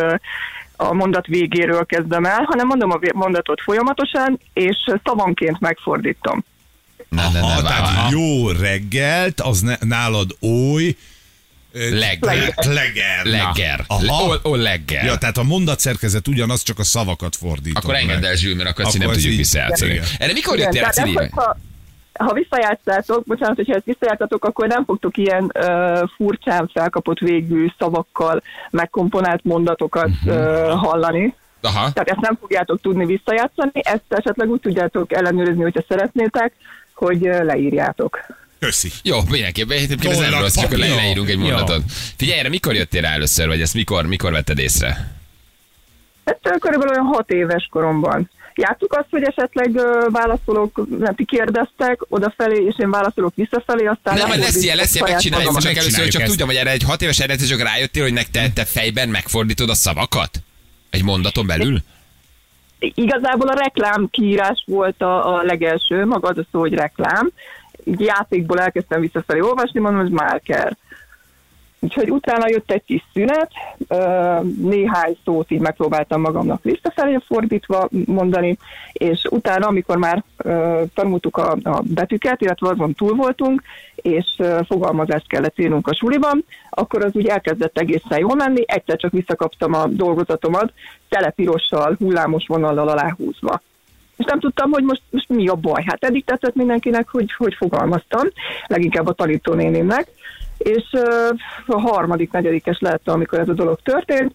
a 0.76 0.92
mondat 0.92 1.26
végéről 1.26 1.86
kezdem 1.86 2.24
el, 2.24 2.42
hanem 2.42 2.66
mondom 2.66 2.90
a 2.90 2.98
mondatot 3.14 3.60
folyamatosan, 3.60 4.40
és 4.52 4.76
szavanként 5.04 5.60
megfordítom. 5.60 6.44
Na, 7.08 7.30
na, 7.30 7.40
Ha, 7.40 7.60
na, 7.60 7.68
tehát 7.68 8.10
jó 8.10 8.50
reggelt, 8.50 9.40
az 9.40 9.60
ne, 9.60 9.76
nálad 9.80 10.36
oly... 10.40 10.96
Legger. 11.72 12.54
Legger. 12.66 13.24
Legger. 13.24 13.84
Aha. 13.86 14.22
Ol, 14.24 14.40
ol 14.42 14.58
legger. 14.58 15.04
Ja, 15.04 15.16
tehát 15.16 15.36
a 15.36 15.42
mondatszerkezet 15.42 16.28
ugyanaz, 16.28 16.62
csak 16.62 16.78
a 16.78 16.84
szavakat 16.84 17.36
fordítod 17.36 17.82
Akkor 17.84 17.94
engedd 17.94 18.24
el 18.24 18.34
Zsül, 18.36 18.54
mert 18.54 18.68
akkor 18.68 18.84
ezt 18.84 18.94
így 18.94 19.00
nem 19.00 19.12
tudjuk 19.12 19.36
visszajátszani. 19.36 20.00
Erre 20.18 20.32
mikor 20.32 20.56
Igen, 20.56 20.66
jöttél 20.74 20.84
el, 20.84 20.90
Cili? 20.92 21.30
ha 22.18 22.32
visszajátszátok, 22.32 23.24
bocsánat, 23.24 23.56
hogyha 23.56 23.74
ezt 23.74 23.84
visszajátszatok, 23.84 24.44
akkor 24.44 24.66
nem 24.66 24.84
fogtok 24.84 25.16
ilyen 25.16 25.50
ö, 25.54 26.02
furcsán 26.16 26.70
felkapott 26.74 27.18
végű 27.18 27.66
szavakkal 27.78 28.42
megkomponált 28.70 29.44
mondatokat 29.44 30.08
Mhm. 30.08 30.28
ö, 30.28 30.72
hallani. 30.76 31.34
Aha. 31.60 31.92
Tehát 31.92 32.08
ezt 32.08 32.20
nem 32.20 32.36
fogjátok 32.40 32.80
tudni 32.80 33.04
visszajátszani, 33.06 33.70
ezt 33.74 34.02
esetleg 34.08 34.48
úgy 34.50 34.60
tudjátok 34.60 35.12
ellenőrizni, 35.12 35.62
hogyha 35.62 35.84
szeretnétek, 35.88 36.52
hogy 36.94 37.20
leírjátok. 37.20 38.20
Köszi. 38.58 38.90
Jó, 39.02 39.20
mindenképpen. 39.30 39.76
Egyébként 39.76 40.12
ez 40.12 40.18
nem 40.18 40.40
rossz, 40.40 40.54
csak 40.54 40.76
le- 40.76 40.94
leírunk 40.94 41.28
egy 41.28 41.38
mondatot. 41.38 41.82
Figyelj, 42.16 42.38
erre 42.38 42.48
mikor 42.48 42.74
jöttél 42.74 43.00
rá 43.00 43.12
először, 43.12 43.46
vagy 43.46 43.60
ezt 43.60 43.74
mikor, 43.74 44.06
mikor 44.06 44.32
vetted 44.32 44.58
észre? 44.58 45.16
Hát 46.24 46.58
körülbelül 46.58 46.94
olyan 46.94 47.04
hat 47.04 47.30
éves 47.30 47.68
koromban. 47.70 48.30
Játsszuk 48.54 48.92
azt, 48.92 49.06
hogy 49.10 49.22
esetleg 49.22 49.80
válaszolók, 50.10 50.98
nem 50.98 51.14
ti 51.14 51.24
kérdeztek 51.24 52.00
odafelé, 52.08 52.64
és 52.64 52.74
én 52.78 52.90
válaszolok 52.90 53.34
visszafelé, 53.34 53.86
aztán... 53.86 54.16
Nem, 54.16 54.28
majd 54.28 54.40
lesz 54.40 54.62
ilyen, 54.62 54.76
lesz 54.76 54.94
ilyen, 54.94 55.10
megcsináljuk, 55.10 55.58
csak 55.58 55.76
először 55.76 56.08
csak 56.08 56.22
ezt. 56.22 56.30
tudjam, 56.30 56.48
hogy 56.48 56.56
erre 56.56 56.70
egy 56.70 56.82
hat 56.82 57.02
éves 57.02 57.18
eredetű 57.18 57.44
csak 57.44 57.62
rájöttél, 57.62 58.02
hogy 58.02 58.12
nek 58.12 58.30
te, 58.30 58.50
te 58.50 58.64
fejben 58.64 59.08
megfordítod 59.08 59.70
a 59.70 59.74
szavakat? 59.74 60.30
Egy 60.90 61.02
mondaton 61.02 61.46
belül? 61.46 61.82
Igazából 62.78 63.48
a 63.48 63.54
reklám 63.54 64.08
kiírás 64.10 64.64
volt 64.66 65.02
a, 65.02 65.36
a 65.36 65.42
legelső, 65.42 66.04
maga 66.04 66.28
az 66.28 66.38
a 66.38 66.46
szó, 66.52 66.60
hogy 66.60 66.72
reklám. 66.72 67.30
Így 67.88 68.00
játékból 68.00 68.60
elkezdtem 68.60 69.00
visszafelé 69.00 69.40
olvasni, 69.40 69.80
mondom, 69.80 70.00
hogy 70.00 70.10
Márker. 70.10 70.76
Úgyhogy 71.80 72.10
utána 72.10 72.48
jött 72.48 72.70
egy 72.70 72.84
kis 72.84 73.04
szünet, 73.12 73.50
néhány 74.60 75.16
szót 75.24 75.50
így 75.50 75.60
megpróbáltam 75.60 76.20
magamnak 76.20 76.62
visszafelé 76.62 77.18
fordítva 77.26 77.88
mondani, 78.04 78.58
és 78.92 79.26
utána, 79.30 79.66
amikor 79.66 79.96
már 79.96 80.24
tanultuk 80.94 81.36
a, 81.36 81.56
a 81.62 81.82
betűket, 81.84 82.40
illetve 82.40 82.68
azon 82.68 82.94
túl 82.94 83.14
voltunk, 83.14 83.62
és 83.94 84.36
fogalmazást 84.66 85.28
kellett 85.28 85.58
írnunk 85.58 85.88
a 85.88 85.94
suliban, 85.94 86.44
akkor 86.70 87.04
az 87.04 87.14
úgy 87.14 87.26
elkezdett 87.26 87.78
egészen 87.78 88.18
jól 88.18 88.34
menni, 88.34 88.62
egyszer 88.66 88.96
csak 88.96 89.12
visszakaptam 89.12 89.74
a 89.74 89.86
dolgozatomat, 89.86 90.72
telepirossal, 91.08 91.96
hullámos 91.98 92.46
vonallal 92.46 92.88
aláhúzva 92.88 93.60
és 94.18 94.24
nem 94.24 94.40
tudtam, 94.40 94.70
hogy 94.70 94.82
most, 94.82 95.02
most 95.10 95.28
mi 95.28 95.48
a 95.48 95.54
baj. 95.54 95.82
Hát 95.86 96.04
eddig 96.04 96.24
tetszett 96.24 96.54
mindenkinek, 96.54 97.08
hogy, 97.08 97.32
hogy 97.32 97.54
fogalmaztam, 97.54 98.26
leginkább 98.66 99.06
a 99.06 99.12
tanítónénémnek, 99.12 100.06
és 100.58 100.84
uh, 100.92 101.38
a 101.66 101.80
harmadik, 101.80 102.30
negyedikes 102.30 102.78
lett, 102.80 103.08
amikor 103.08 103.38
ez 103.38 103.48
a 103.48 103.52
dolog 103.52 103.78
történt, 103.82 104.34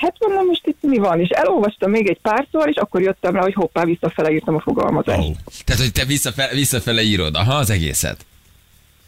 Hát 0.00 0.16
mondom, 0.18 0.46
most 0.46 0.66
itt 0.66 0.78
mi 0.80 0.98
van? 0.98 1.20
És 1.20 1.28
elolvastam 1.28 1.90
még 1.90 2.08
egy 2.08 2.18
párszor, 2.22 2.68
és 2.68 2.76
akkor 2.76 3.00
jöttem 3.00 3.34
rá, 3.34 3.40
hogy 3.40 3.54
hoppá, 3.54 3.84
visszafele 3.84 4.30
írtam 4.30 4.54
a 4.54 4.60
fogalmazást. 4.60 5.28
Oh. 5.28 5.36
Tehát, 5.64 5.80
hogy 5.80 5.92
te 5.92 6.04
visszafele, 6.04 6.52
visszafele 6.52 7.02
írod, 7.02 7.34
aha, 7.34 7.54
az 7.54 7.70
egészet. 7.70 8.26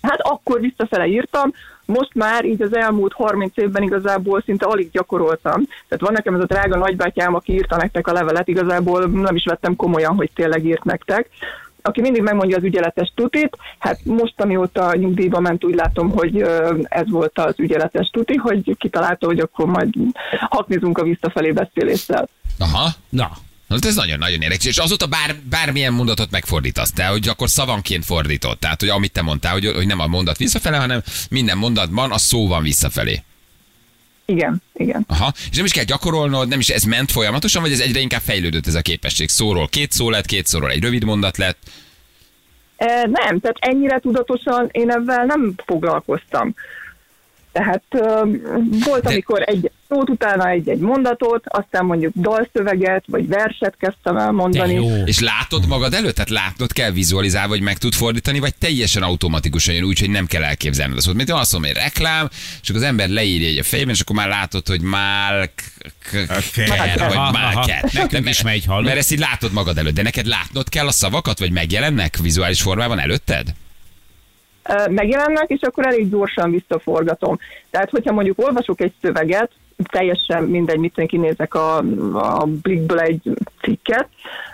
Hát 0.03 0.21
akkor 0.21 0.61
visszafele 0.61 1.07
írtam, 1.07 1.53
most 1.87 2.15
már 2.15 2.45
így 2.45 2.63
az 2.63 2.77
elmúlt 2.77 3.13
30 3.13 3.57
évben 3.57 3.83
igazából 3.83 4.43
szinte 4.45 4.67
alig 4.67 4.91
gyakoroltam. 4.91 5.63
Tehát 5.89 6.05
van 6.05 6.13
nekem 6.13 6.35
ez 6.35 6.41
a 6.41 6.47
drága 6.47 6.77
nagybátyám, 6.77 7.35
aki 7.35 7.53
írta 7.53 7.77
nektek 7.77 8.07
a 8.07 8.13
levelet, 8.13 8.49
igazából 8.49 9.05
nem 9.05 9.37
is 9.37 9.45
vettem 9.45 9.77
komolyan, 9.77 10.17
hogy 10.17 10.31
tényleg 10.35 10.65
írt 10.65 10.85
nektek. 10.85 11.31
aki 11.87 12.01
mindig 12.01 12.23
megmondja 12.23 12.57
az 12.57 12.65
ügyeletes 12.65 13.13
tutit, 13.15 13.57
hát 13.79 14.05
most, 14.05 14.41
amióta 14.41 14.95
nyugdíjba 14.95 15.41
ment, 15.41 15.65
úgy 15.65 15.75
látom, 15.75 16.11
hogy 16.11 16.41
ez 16.83 17.11
volt 17.11 17.39
az 17.39 17.55
ügyeletes 17.57 18.11
tuti, 18.11 18.35
hogy 18.35 18.77
kitalálta, 18.79 19.27
hogy 19.27 19.39
akkor 19.39 19.67
majd 19.67 19.95
haknizunk 20.41 20.99
a 20.99 21.03
visszafelé 21.03 21.53
beszéléssel. 21.53 22.29
Aha. 22.59 22.89
Na, 23.09 23.31
Hát 23.81 23.91
ez 23.91 23.95
nagyon-nagyon 23.95 24.41
érdekes. 24.41 24.65
És 24.65 24.79
azóta 24.79 25.07
bár, 25.07 25.37
bármilyen 25.51 25.93
mondatot 25.93 26.31
megfordítasz, 26.31 26.93
te, 26.93 27.07
hogy 27.07 27.29
akkor 27.29 27.51
szavanként 27.51 28.05
fordított. 28.05 28.61
Tehát, 28.61 28.81
hogy 28.81 28.89
amit 28.89 29.13
te 29.13 29.23
mondtál, 29.23 29.53
hogy, 29.53 29.67
hogy 29.67 29.87
nem 29.87 30.01
a 30.01 30.07
mondat 30.07 30.37
visszafele, 30.37 30.77
hanem 30.77 31.03
minden 31.31 31.59
mondatban 31.59 32.13
a 32.13 32.19
szó 32.19 32.49
van 32.49 32.63
visszafelé. 32.63 33.23
Igen, 34.27 34.63
igen. 34.75 35.05
Aha. 35.09 35.33
És 35.51 35.57
nem 35.57 35.65
is 35.65 35.73
kell 35.73 35.85
gyakorolnod, 35.85 36.49
nem 36.49 36.59
is 36.59 36.69
ez 36.69 36.83
ment 36.83 37.11
folyamatosan, 37.11 37.63
vagy 37.63 37.73
ez 37.73 37.81
egyre 37.81 38.01
inkább 38.01 38.21
fejlődött 38.21 38.67
ez 38.67 38.75
a 38.75 38.81
képesség. 38.81 39.29
Szóról 39.29 39.69
két 39.69 39.93
szó 39.93 40.11
lett, 40.11 40.27
két 40.27 40.47
szóról 40.47 40.71
egy 40.71 40.83
rövid 40.83 41.05
mondat 41.05 41.37
lett. 41.37 41.59
E, 42.77 42.87
nem, 42.87 43.41
tehát 43.41 43.57
ennyire 43.61 43.99
tudatosan 43.99 44.69
én 44.73 44.91
ebben 44.91 45.27
nem 45.27 45.55
foglalkoztam. 45.67 46.55
Tehát 47.55 47.83
volt, 48.85 49.03
De- 49.03 49.11
amikor 49.11 49.43
egy 49.47 49.71
szót 49.89 50.11
utána 50.11 50.49
egy-egy 50.49 50.79
mondatot, 50.79 51.45
aztán 51.49 51.85
mondjuk 51.85 52.13
dalszöveget, 52.17 53.05
vagy 53.07 53.29
verset 53.29 53.75
kezdtem 53.79 54.17
el 54.17 54.33
mondani. 54.33 55.03
És 55.05 55.21
látod 55.21 55.67
magad 55.67 55.95
előtt? 55.95 56.15
Tehát 56.15 56.31
látnod 56.31 56.73
kell 56.73 56.91
vizualizálni, 56.91 57.49
vagy 57.49 57.61
meg 57.61 57.79
tud 57.79 57.95
fordítani, 57.95 58.39
vagy 58.39 58.55
teljesen 58.55 59.03
automatikusan 59.03 59.75
jön 59.75 59.85
úgy, 59.85 59.99
hogy 59.99 60.11
nem 60.11 60.27
kell 60.27 60.43
elképzelned. 60.43 60.97
Azt 60.97 61.15
mint 61.15 61.31
azt 61.31 61.53
mondom, 61.53 61.71
egy 61.71 61.77
reklám, 61.77 62.29
és 62.63 62.69
akkor 62.69 62.81
az 62.81 62.87
ember 62.89 63.09
leírja 63.09 63.49
egy 63.49 63.59
a 63.59 63.63
fejében, 63.63 63.95
és 63.95 64.01
akkor 64.01 64.17
már 64.17 64.29
látod, 64.29 64.69
hogy 64.69 64.81
Oké. 66.13 66.65
vagy 66.67 67.15
aha. 67.15 67.67
Nekünk 67.93 68.29
is 68.29 68.43
megy? 68.43 68.65
Mert 68.67 68.97
ezt 68.97 69.13
így 69.13 69.19
látod 69.19 69.53
magad 69.53 69.79
előtt, 69.79 69.95
de 69.95 70.03
neked 70.03 70.27
látnod 70.27 70.69
kell 70.69 70.87
a 70.87 70.93
szavakat, 70.93 71.39
vagy 71.39 71.53
megjelennek 71.53 72.17
vizuális 72.17 72.63
formában 72.63 72.99
előtted? 72.99 73.55
Megjelennek, 74.91 75.49
és 75.49 75.61
akkor 75.61 75.87
elég 75.87 76.11
gyorsan 76.11 76.51
visszaforgatom. 76.51 77.39
Tehát, 77.71 77.91
hogyha 77.91 78.13
mondjuk 78.13 78.39
olvasok 78.39 78.81
egy 78.81 78.93
szöveget, 79.03 79.51
teljesen 79.77 80.43
mindegy, 80.43 80.79
mit 80.79 80.99
én 80.99 81.07
kinézek 81.07 81.55
a, 81.55 81.77
a 82.13 82.47
blikből 82.63 83.01
egy 83.01 83.31
cikket, 83.61 84.09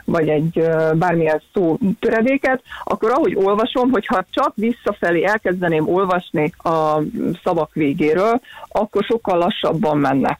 vagy 0.04 0.28
egy 0.28 0.64
bármilyen 0.94 1.42
szó 1.52 1.78
töredéket, 2.00 2.62
akkor 2.84 3.10
ahogy 3.10 3.34
olvasom, 3.34 3.90
hogyha 3.90 4.24
csak 4.30 4.52
visszafelé 4.54 5.24
elkezdeném 5.24 5.88
olvasni 5.88 6.52
a 6.56 7.00
szavak 7.42 7.74
végéről, 7.74 8.40
akkor 8.68 9.02
sokkal 9.02 9.38
lassabban 9.38 9.98
menne. 9.98 10.38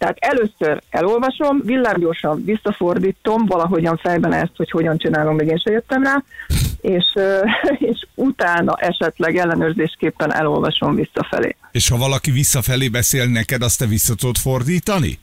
Tehát 0.00 0.16
először 0.18 0.82
elolvasom, 0.90 1.60
villámgyorsan 1.64 2.44
visszafordítom 2.44 3.46
valahogyan 3.46 3.96
fejben 3.96 4.32
ezt, 4.32 4.52
hogy 4.56 4.70
hogyan 4.70 4.98
csinálom, 4.98 5.34
még 5.34 5.48
én 5.48 5.56
se 5.56 5.70
jöttem 5.70 6.02
rá, 6.02 6.22
és, 6.80 7.04
és 7.92 8.06
utána 8.14 8.76
esetleg 8.76 9.36
ellenőrzésképpen 9.36 10.34
elolvasom 10.34 10.94
visszafelé. 10.94 11.56
És 11.72 11.88
ha 11.88 11.96
valaki 11.96 12.30
visszafelé 12.30 12.88
beszél 12.88 13.26
neked, 13.26 13.62
azt 13.62 13.78
te 13.78 13.86
vissza 13.86 14.14
tudod 14.14 14.36
fordítani? 14.36 15.18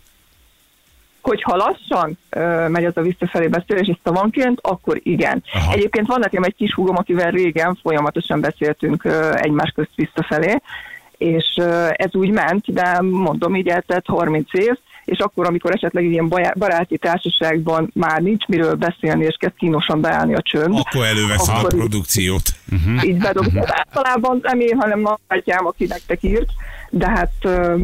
Hogyha 1.21 1.55
lassan 1.55 2.17
ö, 2.29 2.67
megy 2.67 2.85
az 2.85 2.97
a 2.97 3.01
visszafelé 3.01 3.47
beszélés, 3.47 3.87
és 3.87 3.97
szavanként, 4.03 4.59
akkor 4.61 4.99
igen. 5.03 5.43
Aha. 5.53 5.73
Egyébként 5.73 6.07
van 6.07 6.19
nekem 6.19 6.43
egy 6.43 6.55
kis 6.55 6.73
húgom, 6.73 6.95
akivel 6.95 7.31
régen 7.31 7.79
folyamatosan 7.81 8.39
beszéltünk 8.39 9.03
ö, 9.03 9.33
egymás 9.35 9.71
közt 9.75 9.95
visszafelé, 9.95 10.61
és 11.17 11.45
ez 11.91 12.09
úgy 12.15 12.29
ment, 12.29 12.73
de 12.73 13.01
mondom, 13.01 13.55
így 13.55 13.67
eltelt 13.67 14.05
30 14.07 14.53
év, 14.53 14.73
és 15.05 15.17
akkor, 15.19 15.45
amikor 15.45 15.71
esetleg 15.75 16.03
ilyen 16.05 16.27
baráti 16.57 16.97
társaságban 16.97 17.89
már 17.93 18.21
nincs 18.21 18.45
miről 18.45 18.75
beszélni, 18.75 19.25
és 19.25 19.35
kezd 19.39 19.55
kínosan 19.57 20.01
beállni 20.01 20.33
a 20.35 20.41
csönd, 20.41 20.73
Akkor 20.79 21.05
előveszed 21.05 21.53
a 21.55 21.57
Akkor- 21.57 21.73
produkciót. 21.73 22.49
így 23.03 23.17
bedobom. 23.17 23.53
Általában 23.65 24.39
nem 24.43 24.59
én, 24.59 24.77
hanem 24.79 25.07
nagyjátom, 25.27 25.65
aki 25.65 25.85
nektek 25.85 26.23
írt, 26.23 26.49
de 26.89 27.09
hát 27.09 27.31
ö, 27.41 27.75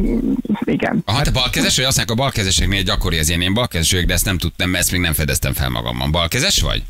igen. 0.64 1.02
Aha, 1.04 1.22
te 1.22 1.30
balkezes 1.30 1.76
vagy? 1.76 1.84
Azt 1.84 1.96
mondják, 1.96 2.18
a 2.18 2.22
balkezeseknél 2.22 2.82
gyakori 2.82 3.18
az 3.18 3.28
ilyen, 3.28 3.40
én 3.40 3.54
balkezes 3.54 3.90
vagyok, 3.92 4.06
de 4.06 4.12
ezt 4.12 4.24
nem 4.24 4.38
tudtam, 4.38 4.74
ezt 4.74 4.92
még 4.92 5.00
nem 5.00 5.12
fedeztem 5.12 5.52
fel 5.52 5.68
magamban. 5.68 6.10
Balkezes 6.10 6.60
vagy? 6.60 6.82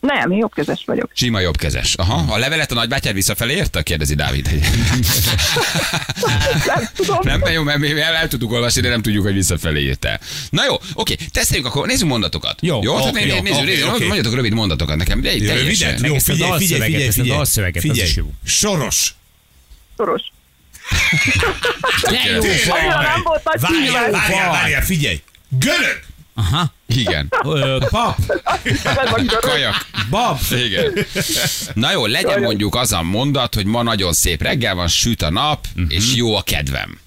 Nem, 0.00 0.30
én 0.30 0.38
jobbkezes 0.38 0.82
vagyok. 0.86 1.10
Sima 1.14 1.40
jobbkezes. 1.40 1.94
Aha, 1.94 2.32
a 2.32 2.38
levelet 2.38 2.70
a 2.70 2.74
nagybátyád 2.74 3.14
visszafelé 3.14 3.54
érte? 3.54 3.82
Kérdezi 3.82 4.14
Dávid. 4.14 4.50
Nem 6.66 6.88
tudom. 6.94 7.18
nem, 7.22 7.42
jó, 7.52 7.62
mert 7.62 7.78
mi 7.78 8.00
el, 8.00 8.14
el 8.14 8.28
tudjuk 8.28 8.52
olvasni, 8.52 8.80
de 8.80 8.88
nem 8.88 9.02
tudjuk, 9.02 9.24
hogy 9.24 9.34
visszafelé 9.34 9.80
írtál. 9.80 10.20
Na 10.50 10.64
jó, 10.64 10.74
oké, 10.94 11.16
teszteljük 11.32 11.66
akkor, 11.66 11.86
nézzünk 11.86 12.10
mondatokat. 12.10 12.58
Jó, 12.60 12.82
jó, 12.82 12.96
oké, 12.96 13.10
nézzük, 13.10 13.30
jó, 13.30 13.42
nézzük, 13.42 13.56
oké, 13.56 13.64
nézzük, 13.64 13.88
oké. 13.88 14.04
mondjatok 14.04 14.34
rövid 14.34 14.52
mondatokat 14.52 14.96
nekem, 14.96 15.20
de 15.20 15.28
egy 15.28 15.46
teljesen. 15.46 16.04
Jó, 16.04 16.18
figyelj, 16.18 16.18
figyelj, 16.18 16.50
dalszöveget, 16.50 16.86
figyelj, 16.86 17.10
figyelj. 17.10 17.36
dalszöveget, 17.36 17.84
az 17.84 17.90
figyelj. 17.90 18.08
is 18.08 18.16
jó. 18.16 18.32
Soros. 18.44 19.14
Nagy 19.96 20.32
Várjál, 23.60 24.10
várjál, 24.10 24.50
várjál, 24.50 24.82
figyelj. 24.82 25.22
Görög. 25.48 26.00
Aha. 26.34 26.72
Igen. 26.96 27.28
Ö, 27.44 27.78
pap. 27.90 28.16
Kajak. 29.40 29.86
bab. 30.10 30.38
Igen. 30.50 31.06
Na 31.74 31.92
jó, 31.92 32.06
legyen 32.06 32.40
mondjuk 32.40 32.74
az 32.74 32.92
a 32.92 33.02
mondat, 33.02 33.54
hogy 33.54 33.64
ma 33.66 33.82
nagyon 33.82 34.12
szép 34.12 34.42
reggel 34.42 34.74
van, 34.74 34.88
süt 34.88 35.22
a 35.22 35.30
nap, 35.30 35.66
és 35.88 36.14
jó 36.14 36.34
a 36.36 36.42
kedvem. 36.42 36.98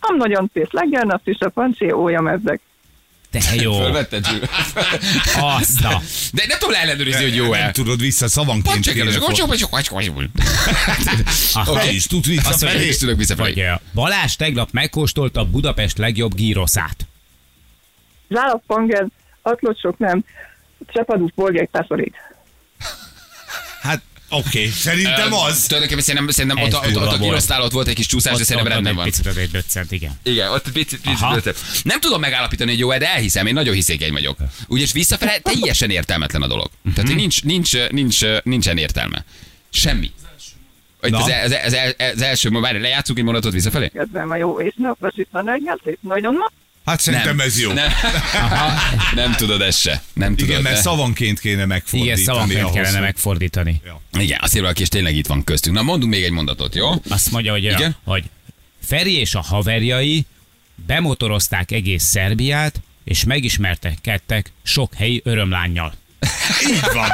Nem 0.00 0.16
nagyon 0.16 0.50
szép 0.54 0.68
legyen, 0.72 1.10
azt 1.10 1.26
is 1.26 1.36
a 1.38 1.48
pancé, 1.48 1.90
ója 1.90 2.30
ezek. 2.30 2.60
De 3.30 3.40
jó. 3.64 3.76
Fölvetted? 3.78 4.26
Azt 5.40 5.84
a. 5.84 6.02
De 6.32 6.44
nem 6.48 6.58
tudom 6.58 6.74
ellenőrizni, 6.74 7.22
hogy 7.22 7.34
jó-e. 7.34 7.58
Nem 7.62 7.72
tudod 7.72 8.00
vissza 8.00 8.28
szavanként. 8.28 8.90
Kéne 8.90 9.10
és 9.10 9.16
fog- 9.16 9.34
csak 9.34 9.46
vagy 9.46 9.58
csak 9.58 9.72
Te 11.74 11.90
is 11.90 12.04
tud 12.06 12.18
Azt 12.18 12.26
visszafelé. 12.28 12.70
mondja, 12.72 12.88
is 12.90 12.96
tudok 12.96 13.16
visszafelé. 13.16 13.64
Balázs 13.94 14.36
tegnap 14.36 14.68
megkóstolta 14.72 15.44
Budapest 15.44 15.98
legjobb 15.98 16.34
gíroszát. 16.34 16.96
Zálappangen, 18.28 19.12
atlocsok 19.42 19.98
nem, 19.98 20.24
csepadús 20.86 21.32
bolgák 21.34 21.70
tászorít. 21.70 22.14
Hát 23.80 24.02
oké, 24.30 24.66
szerintem 24.66 25.32
az. 25.32 25.64
Tulajdonképpen 25.64 26.04
szerintem, 26.04 26.30
szerintem 26.30 26.62
ott, 26.62 26.74
ott, 26.74 26.96
ott, 26.96 27.12
ott 27.12 27.20
girosztál 27.20 27.62
ott 27.62 27.72
volt 27.72 27.88
egy 27.88 27.94
kis 27.94 28.06
csúszás, 28.06 28.38
de 28.38 28.44
szerintem 28.44 28.72
rendben 28.72 28.94
van. 28.94 29.04
Picit 29.04 29.26
egy 29.26 29.50
döccent, 29.50 29.92
igen. 29.92 30.12
Igen, 30.22 30.50
ott 30.50 30.72
picit, 30.72 31.00
picit 31.00 31.82
Nem 31.82 32.00
tudom 32.00 32.20
megállapítani, 32.20 32.70
hogy 32.70 32.78
jó 32.78 32.96
de 32.96 33.12
elhiszem, 33.12 33.46
én 33.46 33.54
nagyon 33.54 33.74
hiszékeny 33.74 34.12
vagyok. 34.12 34.38
Úgyis 34.66 34.92
visszafele 34.92 35.38
teljesen 35.38 35.90
értelmetlen 35.90 36.42
a 36.42 36.46
dolog. 36.46 36.70
Tehát, 36.94 37.08
hogy 37.08 37.16
nincs, 37.16 37.44
nincs, 37.44 37.88
nincs, 37.88 38.20
nincsen 38.42 38.78
értelme. 38.78 39.24
Semmi. 39.70 40.10
Itt 41.02 41.10
Na. 41.10 41.18
az, 41.18 41.32
az, 41.44 41.56
az, 41.64 41.72
az, 41.72 41.94
az 42.14 42.22
első, 42.22 42.50
várj, 42.50 42.78
lejátszunk 42.78 43.18
egy 43.18 43.24
mondatot 43.24 43.52
visszafelé? 43.52 43.88
Kedvem 43.88 44.30
a 44.30 44.36
jó 44.36 44.60
és 44.60 44.74
napos 44.76 45.12
itt 45.16 45.28
van 45.30 45.50
nagyon 46.00 46.34
nap. 46.34 46.52
Hát 46.86 47.00
szerintem 47.00 47.40
ez 47.40 47.60
jó. 47.60 47.72
Nem, 47.72 47.90
nem 49.14 49.32
tudod 49.32 49.60
ezt 49.60 49.80
se. 49.80 50.02
Nem 50.12 50.36
tudod. 50.36 50.50
Igen, 50.50 50.62
mert 50.62 50.74
de- 50.74 50.80
szavanként 50.80 51.40
kéne 51.40 51.64
megfordítani. 51.64 52.12
Igen, 52.12 52.24
szavaként 52.24 52.60
ahhoz, 52.62 52.74
kellene 52.74 53.00
megfordítani. 53.00 53.80
Igen, 54.18 54.38
azt 54.42 54.56
írva, 54.56 54.68
aki 54.68 54.82
és 54.82 54.88
tényleg 54.88 55.16
itt 55.16 55.26
van 55.26 55.44
köztünk. 55.44 55.76
Na, 55.76 55.82
mondunk 55.82 56.12
még 56.12 56.22
egy 56.22 56.30
mondatot, 56.30 56.74
jó? 56.74 56.88
Azt 57.08 57.30
mondja, 57.30 57.52
hogy, 57.52 57.64
Igen? 57.64 57.96
hogy 58.04 58.24
Feri 58.84 59.18
és 59.18 59.34
a 59.34 59.40
haverjai 59.40 60.26
bemotorozták 60.86 61.70
egész 61.70 62.04
Szerbiát, 62.04 62.80
és 63.04 63.24
megismerkedtek 63.24 64.52
sok 64.62 64.94
helyi 64.94 65.20
örömlányjal. 65.24 65.94
Így 66.70 66.80
van. 66.94 67.10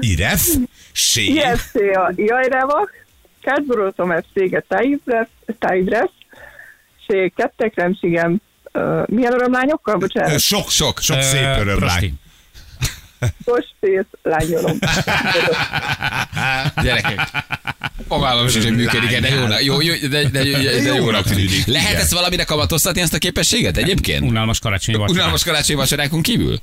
Iref, 0.00 0.46
Sé, 0.92 1.24
IFC 1.24 1.74
a 1.74 2.12
Jajrevak, 3.42 3.96
Kártborotom 3.96 4.10
FC-ge 4.10 4.64
Tájbresz, 5.58 6.10
Sé 7.08 7.32
kettek 7.36 7.74
remségem, 7.74 8.40
ö, 8.72 9.02
milyen 9.06 9.32
örömlányokkal, 9.32 9.96
bocsánat, 9.96 10.38
sok, 10.38 10.70
sok, 10.70 11.00
sok 11.00 11.22
szép 11.22 11.56
örömlány. 11.58 12.14
Kostész 13.44 14.06
lányolom. 14.22 14.78
Gyerekek. 16.82 17.20
Fogalmam 18.08 18.48
sincs, 18.48 18.64
hogy 18.64 18.76
működik 18.76 19.20
de 19.20 19.28
jó, 19.28 19.46
jó, 19.60 19.80
jó, 19.80 20.08
de, 20.08 20.28
de, 20.28 20.28
de, 20.28 20.82
de 20.82 20.94
jónak 20.94 21.24
tűnik. 21.24 21.66
Lehet 21.66 21.94
ezt 21.94 22.12
valamire 22.12 22.44
kamatoztatni, 22.44 23.00
ezt 23.00 23.14
a 23.14 23.18
képességet 23.18 23.76
egyébként? 23.76 24.22
Unalmas 24.22 24.58
karácsonyi 24.58 24.98
vacsora. 24.98 25.18
Unalmas 25.18 25.44
karácsonyi 25.44 25.78
vacsorákon 25.78 26.22
kívül? 26.22 26.58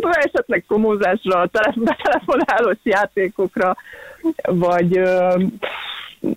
Ö, 0.00 0.08
esetleg 0.08 0.64
komózásra, 0.68 1.46
tele- 1.46 1.74
betelefonálós 1.76 2.78
játékokra, 2.82 3.76
vagy 4.42 5.00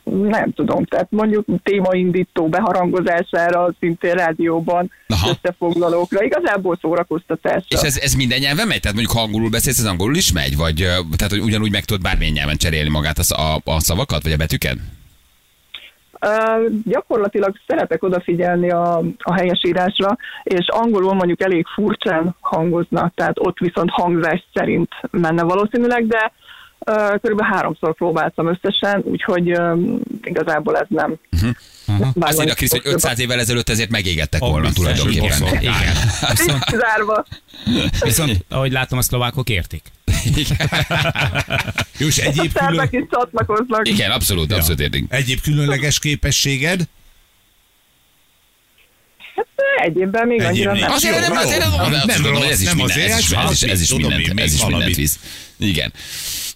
nem 0.04 0.52
tudom, 0.56 0.86
tehát 0.86 1.08
mondjuk 1.12 1.46
témaindító 1.64 2.48
beharangozására, 2.48 3.74
szintén 3.80 4.14
rádióban, 4.14 4.92
Aha. 5.08 5.30
összefoglalókra, 5.30 6.24
igazából 6.24 6.78
szórakoztatásra. 6.82 7.66
És 7.68 7.82
ez, 7.82 7.98
ez 7.98 8.14
minden 8.14 8.40
nyelven 8.40 8.68
megy? 8.68 8.80
Tehát 8.80 8.98
mondjuk 8.98 9.18
ha 9.18 9.24
angolul 9.24 9.50
beszélsz, 9.50 9.80
ez 9.80 9.86
angolul 9.86 10.16
is 10.16 10.32
megy? 10.32 10.58
Vagy 10.58 10.76
tehát, 11.16 11.30
hogy 11.30 11.40
ugyanúgy 11.40 11.72
meg 11.72 11.86
tudod 11.86 12.02
bármilyen 12.02 12.34
nyelven 12.34 12.58
cserélni 12.58 12.90
magát 12.90 13.18
a, 13.18 13.42
a, 13.42 13.62
a 13.64 13.80
szavakat, 13.80 14.24
vagy 14.24 14.32
a 14.32 14.38
betűket? 14.38 14.78
Ö, 16.22 16.66
gyakorlatilag 16.84 17.56
szeretek 17.68 18.04
odafigyelni 18.04 18.70
a, 18.70 18.98
a 19.18 19.34
helyesírásra, 19.34 20.18
és 20.44 20.68
angolul 20.68 21.14
mondjuk 21.14 21.42
elég 21.42 21.66
furcsán 21.68 22.36
hangoznak, 22.40 23.14
tehát 23.14 23.40
ott 23.40 23.58
viszont 23.58 23.90
hangzás 23.90 24.46
szerint 24.54 24.90
menne 25.12 25.44
valószínűleg, 25.44 26.08
de 26.08 26.32
körülbelül 27.22 27.54
háromszor 27.54 27.96
próbáltam 27.96 28.48
összesen, 28.48 29.02
úgyhogy 29.04 29.58
igazából 30.24 30.78
ez 30.78 30.86
nem. 30.90 31.16
Azt 32.20 32.42
írja 32.42 32.54
Krisz, 32.54 32.72
hogy 32.72 32.82
500 32.84 33.20
évvel 33.20 33.40
ezelőtt 33.40 33.70
ezért 33.70 33.90
megégettek 33.90 34.40
volna 34.40 34.68
biztos, 34.68 34.84
tulajdonképpen. 34.86 35.48
hogy 35.50 35.62
Igen. 35.62 35.96
Viszont, 36.36 36.64
Zárva. 36.70 37.26
viszont, 38.04 38.46
ahogy 38.50 38.72
látom, 38.72 38.98
a 38.98 39.02
szlovákok 39.02 39.50
értik. 39.50 39.82
Jó, 41.98 42.08
és 42.08 42.18
A 42.18 42.22
egyéb, 42.22 42.54
külön, 42.54 42.88
is 42.92 43.04
csatlakoznak. 43.12 43.88
Igen, 43.88 44.12
abszolút, 44.12 44.52
abszolút 44.52 44.80
értünk. 44.80 45.14
egyéb 45.14 45.42
különleges 45.42 46.00
képességed? 46.00 46.82
Egyébben 49.84 50.28
még 50.28 50.40
Egyéb 50.40 50.50
annyira 50.50 50.72
még. 50.72 50.82
nem. 50.82 50.92
Azért 50.92 51.20
nem, 51.20 51.38
azért 51.38 51.60
nem, 51.60 51.72
Nem 52.06 52.22
nem, 52.22 52.36
ez 52.42 52.62
is 52.62 52.68
nem 52.68 52.76
minden, 52.76 52.98
azért, 52.98 53.12
ez 53.72 53.90
is, 54.54 54.66
mindent, 54.66 54.96
visz. 54.96 55.20
Igen. 55.58 55.94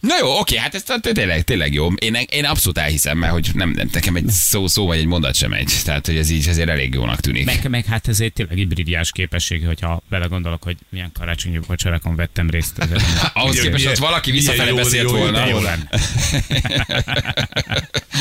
Na 0.06 0.18
jó, 0.20 0.40
oké, 0.40 0.58
hát 0.58 0.76
ez 0.76 0.84
tényleg, 1.02 1.44
tényleg 1.44 1.74
jó. 1.74 1.88
Én, 1.94 2.18
én 2.30 2.46
abszolút 2.46 2.78
elhiszem, 2.78 3.18
mert 3.18 3.34
hogy 3.34 3.50
nem, 3.54 3.70
nem, 3.70 3.90
nekem 3.94 4.16
egy 4.16 4.28
szó, 4.28 4.68
szó 4.68 4.86
vagy 4.86 4.98
egy 4.98 5.06
mondat 5.06 5.36
sem 5.36 5.50
megy. 5.50 5.72
Tehát, 5.84 6.06
hogy 6.06 6.18
ez 6.18 6.30
így 6.30 6.50
azért 6.50 6.70
elég 6.70 6.94
jónak 6.94 7.20
tűnik. 7.20 7.46
Meg, 7.46 7.70
meg 7.70 7.86
hát 7.86 8.08
ez 8.08 8.20
egy 8.20 8.34
tényleg 8.34 8.60
egy 8.60 8.68
brilliáns 8.68 9.12
képesség, 9.12 9.66
hogyha 9.66 10.02
bele 10.10 10.26
gondolok, 10.26 10.64
hogy 10.64 10.78
milyen 10.90 11.12
karácsonyi 11.20 11.60
vacsorákon 11.68 12.16
vettem 12.16 12.50
részt. 12.50 12.74
Ahhoz 13.34 13.60
képest, 13.60 13.88
hogy 13.88 14.00
valaki 14.00 14.32
visszafele 14.32 14.70
jó, 14.70 14.76
beszélt 14.76 15.10
jó, 15.10 15.18
jó, 15.18 15.24
volna. 15.24 15.44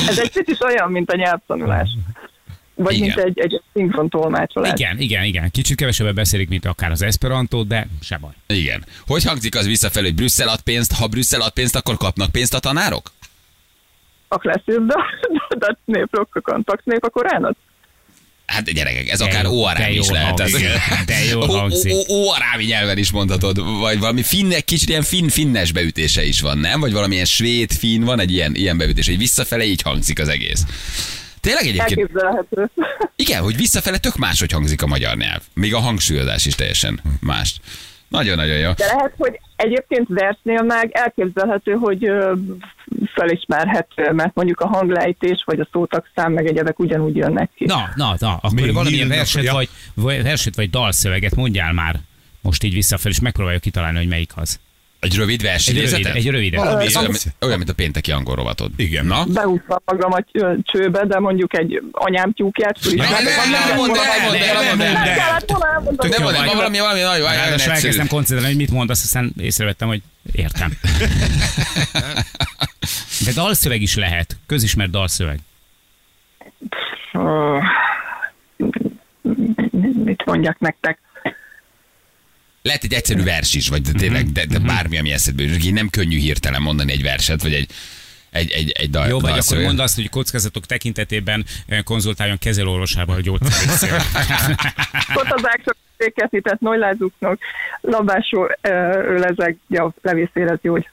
Ez 0.08 0.18
egy 0.18 0.30
kicsit 0.30 0.62
olyan, 0.62 0.90
mint 0.90 1.10
a 1.10 1.16
nyelvtanulás. 1.16 1.88
Vagy 2.74 2.94
Igen. 2.94 3.06
mint 3.06 3.18
egy, 3.18 3.38
egy 3.38 3.62
szinkron 3.72 4.08
tolmácsolás. 4.08 4.80
Igen, 4.80 4.98
igen, 4.98 5.24
igen. 5.24 5.50
Kicsit 5.50 5.76
kevesebbet 5.76 6.14
beszélik, 6.14 6.48
mint 6.48 6.64
akár 6.66 6.90
az 6.90 7.02
Esperanto, 7.02 7.64
de 7.64 7.86
se 8.02 8.16
baj. 8.16 8.32
Igen. 8.46 8.84
Hogy 9.06 9.24
hangzik 9.24 9.56
az 9.56 9.66
visszafelé, 9.66 10.06
hogy 10.06 10.14
Brüsszel 10.14 10.48
ad 10.48 10.60
pénzt, 10.60 10.92
ha 10.92 11.06
Brüsszel 11.06 11.40
ad 11.40 11.52
pénzt, 11.52 11.76
akkor 11.76 11.96
kapnak 11.96 12.30
pénzt 12.30 12.54
a 12.54 12.58
tanárok? 12.58 13.12
A 14.28 14.38
klasszív, 14.38 14.80
de, 14.86 14.94
de 15.58 15.78
néprokkokon, 15.84 16.64
taxnép 16.64 17.04
a 17.04 17.08
koránat. 17.08 17.56
Hát 18.46 18.70
gyerekek, 18.72 19.08
ez 19.08 19.18
De 19.18 19.24
akár 19.24 19.42
de 19.42 19.48
óarámi 19.48 19.94
is 19.94 20.08
lehet. 20.08 20.40
Ez-. 20.40 20.52
De 21.06 21.24
jó 21.30 21.40
Óarámi 22.10 22.64
nyelven 22.64 22.98
is 22.98 23.10
mondhatod, 23.10 23.78
vagy 23.80 23.98
valami 23.98 24.22
finne, 24.22 24.60
kicsit 24.60 24.88
ilyen 24.88 25.02
finn, 25.02 25.28
finnes 25.28 25.72
beütése 25.72 26.24
is 26.24 26.40
van, 26.40 26.58
nem? 26.58 26.80
Vagy 26.80 26.92
valamilyen 26.92 27.24
svéd, 27.24 27.72
finn, 27.72 28.04
van 28.04 28.20
egy 28.20 28.32
ilyen, 28.32 28.54
ilyen 28.54 28.76
beütés, 28.78 29.06
hogy 29.06 29.18
visszafele 29.18 29.64
így 29.64 29.82
hangzik 29.82 30.18
az 30.18 30.28
egész. 30.28 30.64
Tényleg 31.44 31.66
egyébként, 31.66 32.00
Elképzelhető. 32.00 32.70
igen, 33.16 33.42
hogy 33.42 33.56
visszafele 33.56 33.98
tök 33.98 34.16
máshogy 34.16 34.52
hangzik 34.52 34.82
a 34.82 34.86
magyar 34.86 35.16
nyelv. 35.16 35.42
Még 35.54 35.74
a 35.74 35.78
hangsúlyozás 35.78 36.46
is 36.46 36.54
teljesen 36.54 37.00
más. 37.20 37.60
Nagyon-nagyon 38.08 38.56
jó. 38.56 38.72
De 38.72 38.86
lehet, 38.86 39.12
hogy 39.18 39.40
egyébként 39.56 40.06
versnél 40.08 40.62
meg 40.62 40.90
elképzelhető, 40.92 41.72
hogy 41.72 42.10
felismerhető, 43.14 44.12
mert 44.12 44.34
mondjuk 44.34 44.60
a 44.60 44.66
hanglejtés, 44.66 45.42
vagy 45.46 45.60
a 45.60 45.68
szótagszám, 45.72 46.32
meg 46.32 46.46
egyebek 46.46 46.78
ugyanúgy 46.78 47.16
jönnek 47.16 47.50
ki. 47.54 47.64
Na, 47.64 47.88
na, 47.94 48.14
na, 48.18 48.34
akkor 48.34 48.60
Még 48.60 48.72
valamilyen 48.72 49.08
verset, 49.08 49.42
ja. 49.42 49.52
vagy, 49.52 49.68
vagy, 49.94 50.22
verset 50.22 50.54
vagy 50.54 50.70
dalszöveget 50.70 51.34
mondjál 51.34 51.72
már 51.72 52.00
most 52.40 52.62
így 52.62 52.74
visszafelé, 52.74 53.14
és 53.14 53.20
megpróbáljuk 53.20 53.62
kitalálni, 53.62 53.98
hogy 53.98 54.08
melyik 54.08 54.32
az. 54.34 54.60
Egy 55.04 55.16
rövid 55.16 55.40
Egy 55.40 55.46
versenyzete? 55.46 55.96
rövid, 55.96 56.16
egy 56.16 56.30
rövid. 56.30 56.54
Valami- 56.54 56.84
Ez 56.86 56.96
olyan, 56.96 57.10
mint- 57.10 57.34
olyan, 57.40 57.56
mint 57.58 57.70
a 57.70 57.74
pénteki 57.74 58.12
angol 58.12 58.34
rovatod. 58.34 58.70
Igen. 58.76 59.06
Na? 59.06 59.24
Beúszva 59.24 59.82
magamat 59.84 60.26
ö, 60.32 60.52
csőbe, 60.62 61.04
de 61.06 61.18
mondjuk 61.18 61.58
egy 61.58 61.82
anyám 61.92 62.32
tyúkját 62.32 62.78
Ne, 62.96 63.08
ne, 63.08 63.18
ne, 63.68 63.74
mondd 63.74 63.96
el, 63.96 64.04
kellett 64.04 64.66
mondd 64.66 64.80
el, 66.12 66.20
valami, 66.22 66.78
valami 66.78 67.00
nagyon 67.00 67.16
jó, 67.18 67.24
Ráadásul 67.24 67.72
elkezdtem 67.72 68.06
koncentrálni, 68.06 68.54
hogy 68.54 68.56
mit 68.64 68.70
mondasz, 68.70 69.02
aztán 69.02 69.32
észrevettem, 69.40 69.88
hogy 69.88 70.02
értem. 70.32 70.72
De 73.24 73.32
dalszöveg 73.34 73.80
is 73.82 73.96
lehet. 73.96 74.36
Közismert 74.46 74.90
dalszöveg. 74.90 75.38
Mit 80.04 80.24
mondjak 80.24 80.58
nektek? 80.58 80.98
Lehet 82.68 82.84
egy 82.84 82.92
egyszerű 82.92 83.22
vers 83.22 83.54
is, 83.54 83.68
vagy 83.68 83.82
de 83.82 83.92
tényleg, 83.98 84.32
de, 84.32 84.46
de 84.46 84.58
bármi, 84.58 84.98
ami 84.98 85.12
eszedbe 85.12 85.42
jön. 85.42 85.54
Így 85.54 85.72
Nem 85.72 85.88
könnyű 85.88 86.18
hirtelen 86.18 86.62
mondani 86.62 86.92
egy 86.92 87.02
verset, 87.02 87.42
vagy 87.42 87.52
egy, 87.52 87.70
egy, 88.30 88.50
egy, 88.50 88.70
egy 88.70 88.90
dal. 88.90 89.06
Jó, 89.06 89.12
vagy 89.12 89.22
akkor 89.22 89.32
dalszöveget. 89.32 89.66
mondd 89.66 89.80
azt, 89.80 89.94
hogy 89.94 90.08
kockázatok 90.08 90.66
tekintetében 90.66 91.44
eh, 91.66 91.82
konzultáljon 91.82 92.38
kezelőorvosával, 92.38 93.14
hogy 93.18 93.24
gyógyszerészél. 93.24 94.02
Kotazáksok, 95.14 95.76
fékezített 95.96 96.60
nojlázuknak, 96.60 97.38
labásó 97.80 98.50
ölezeg, 98.60 99.56
ja, 99.68 99.94
levészérez 100.02 100.58
gyógy. 100.62 100.88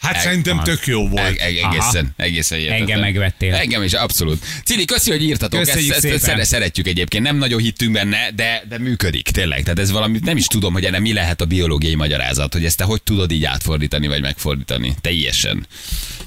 Hát 0.00 0.14
Eg- 0.14 0.20
szerintem 0.22 0.60
tök 0.62 0.86
jó 0.86 1.00
Eg- 1.02 1.10
volt. 1.10 1.38
eg- 1.40 1.40
egészen, 1.64 2.10
egészen 2.16 2.58
hihetetlen. 2.58 2.88
Engem 2.88 3.00
megvettél. 3.00 3.54
Engem 3.54 3.82
is, 3.82 3.92
abszolút. 3.92 4.44
Cili, 4.64 4.84
köszi, 4.84 5.10
hogy 5.10 5.22
írtatok. 5.22 5.60
Ezt, 5.60 5.68
Köszönjük 5.70 5.94
ezt, 5.94 6.04
ezt 6.04 6.14
szépen. 6.14 6.28
szere- 6.28 6.44
szeretjük 6.46 6.86
egyébként. 6.86 7.24
Nem 7.24 7.36
nagyon 7.36 7.60
hittünk 7.60 7.92
benne, 7.92 8.30
de, 8.34 8.62
de 8.68 8.78
működik, 8.78 9.28
tényleg. 9.28 9.62
Tehát 9.62 9.78
ez 9.78 9.90
valami, 9.90 10.18
nem 10.24 10.36
is 10.36 10.46
tudom, 10.46 10.72
hogy 10.72 10.84
ennek 10.84 11.00
mi 11.00 11.12
lehet 11.12 11.40
a 11.40 11.44
biológiai 11.44 11.94
magyarázat, 11.94 12.52
hogy 12.52 12.64
ezt 12.64 12.76
te 12.76 12.84
hogy 12.84 13.02
tudod 13.02 13.30
így 13.30 13.44
átfordítani, 13.44 14.06
vagy 14.06 14.20
megfordítani. 14.20 14.94
Teljesen. 15.00 15.66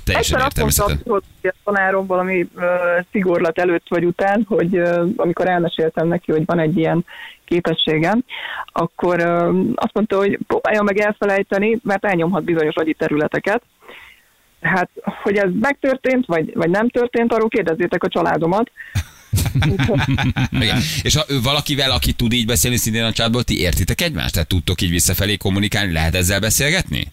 Teljesen 0.04 0.40
Egyszer 0.40 0.48
azt 0.48 0.58
mondta 0.58 0.82
értelmezhetetlen. 0.82 1.24
A 1.44 1.48
a 1.48 1.72
tanárom 1.72 2.06
valami 2.06 2.48
ö, 2.56 2.66
szigorlat 3.12 3.60
előtt 3.60 3.86
vagy 3.90 4.06
után, 4.06 4.46
hogy 4.48 4.76
ö, 4.76 5.06
amikor 5.16 5.48
elmeséltem 5.48 6.08
neki, 6.08 6.32
hogy 6.32 6.46
van 6.46 6.60
egy 6.60 6.78
ilyen 6.78 7.06
képességem, 7.46 8.24
akkor 8.72 9.20
ö, 9.20 9.62
azt 9.76 9.94
mondta, 9.94 10.18
hogy 10.18 10.40
próbálja 10.48 10.82
meg 10.82 10.98
elfelejteni, 10.98 11.80
mert 11.84 12.06
elnyomhat 12.06 12.44
bizonyos 12.44 12.76
agyi 12.76 12.94
területeket. 12.94 13.62
Hát, 14.62 14.90
hogy 15.24 15.36
ez 15.36 15.50
megtörtént, 15.60 16.26
vagy, 16.26 16.52
vagy 16.54 16.70
nem 16.70 16.90
történt, 16.90 17.34
arról 17.34 17.50
kérdezzétek 17.50 18.04
a 18.04 18.08
családomat. 18.08 18.72
Igen. 20.52 20.78
És 21.02 21.16
ha 21.16 21.24
valakivel, 21.44 21.92
aki 21.92 22.14
tud 22.14 22.34
így 22.34 22.46
beszélni 22.46 22.78
szintén 22.78 23.04
a 23.04 23.12
csátból, 23.12 23.44
ti 23.44 23.60
értitek 23.60 24.02
egymást? 24.02 24.34
Tehát 24.34 24.48
tudtok 24.48 24.82
így 24.82 24.90
visszafelé 24.90 25.38
kommunikálni? 25.38 25.92
Lehet 25.92 26.16
ezzel 26.16 26.40
beszélgetni? 26.40 27.12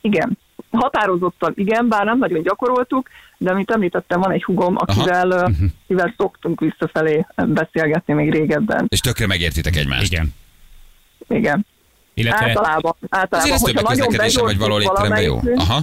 Igen. 0.00 0.38
Határozottan 0.70 1.52
igen, 1.56 1.88
bár 1.88 2.04
nem 2.04 2.18
nagyon 2.18 2.42
gyakoroltuk, 2.42 3.08
de 3.38 3.54
mint 3.54 3.70
említettem, 3.70 4.20
van 4.20 4.32
egy 4.32 4.44
hugom, 4.44 4.74
akivel, 4.78 5.30
ö, 5.30 5.46
akivel 5.84 6.14
szoktunk 6.16 6.60
visszafelé 6.60 7.26
beszélgetni 7.36 8.14
még 8.14 8.30
régebben. 8.32 8.86
És 8.88 9.00
tökre 9.00 9.26
megértitek 9.26 9.76
egymást. 9.76 10.12
Igen. 10.12 10.34
Igen. 11.28 11.66
Illetve 12.14 12.46
Általában. 12.46 12.94
Azért 13.00 13.14
általában 13.14 13.52
ez 13.52 13.60
többek 13.60 13.84
közlekedésen 13.84 14.44
vagy 14.44 14.58
valahol 14.58 14.82
étteremben 14.82 15.22
jó. 15.22 15.40
Aha. 15.56 15.80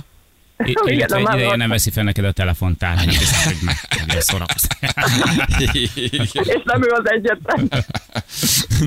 I- 0.65 0.69
Igen, 0.71 0.87
illetve 0.93 1.15
de 1.15 1.21
egy 1.21 1.23
már 1.23 1.37
ideje 1.37 1.55
nem 1.55 1.69
veszi 1.69 1.91
fel 1.91 2.03
neked 2.03 2.25
a 2.25 2.31
telefont, 2.31 2.77
tehát 2.77 2.95
nem 2.95 3.07
hiszem, 3.07 3.53
hogy 3.53 3.57
meg. 3.61 3.75
És 6.55 6.61
nem 6.63 6.83
ő 6.83 6.87
az 6.89 7.09
egyetlen. 7.09 7.69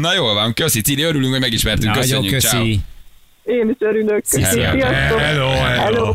Na 0.01 0.14
jól 0.14 0.35
van, 0.35 0.55
köszi 0.55 0.81
Cili, 0.81 1.03
örülünk, 1.03 1.31
hogy 1.31 1.40
megismertünk, 1.40 1.94
Nagyon 1.94 2.27
köszönjük, 2.27 2.40
ciao. 2.40 2.64
Én 3.48 3.68
is 3.68 3.76
örülök. 3.78 4.24
Hello. 4.30 4.46
Sziasztok. 4.50 5.18
Hello, 5.20 5.48
hello. 5.50 6.14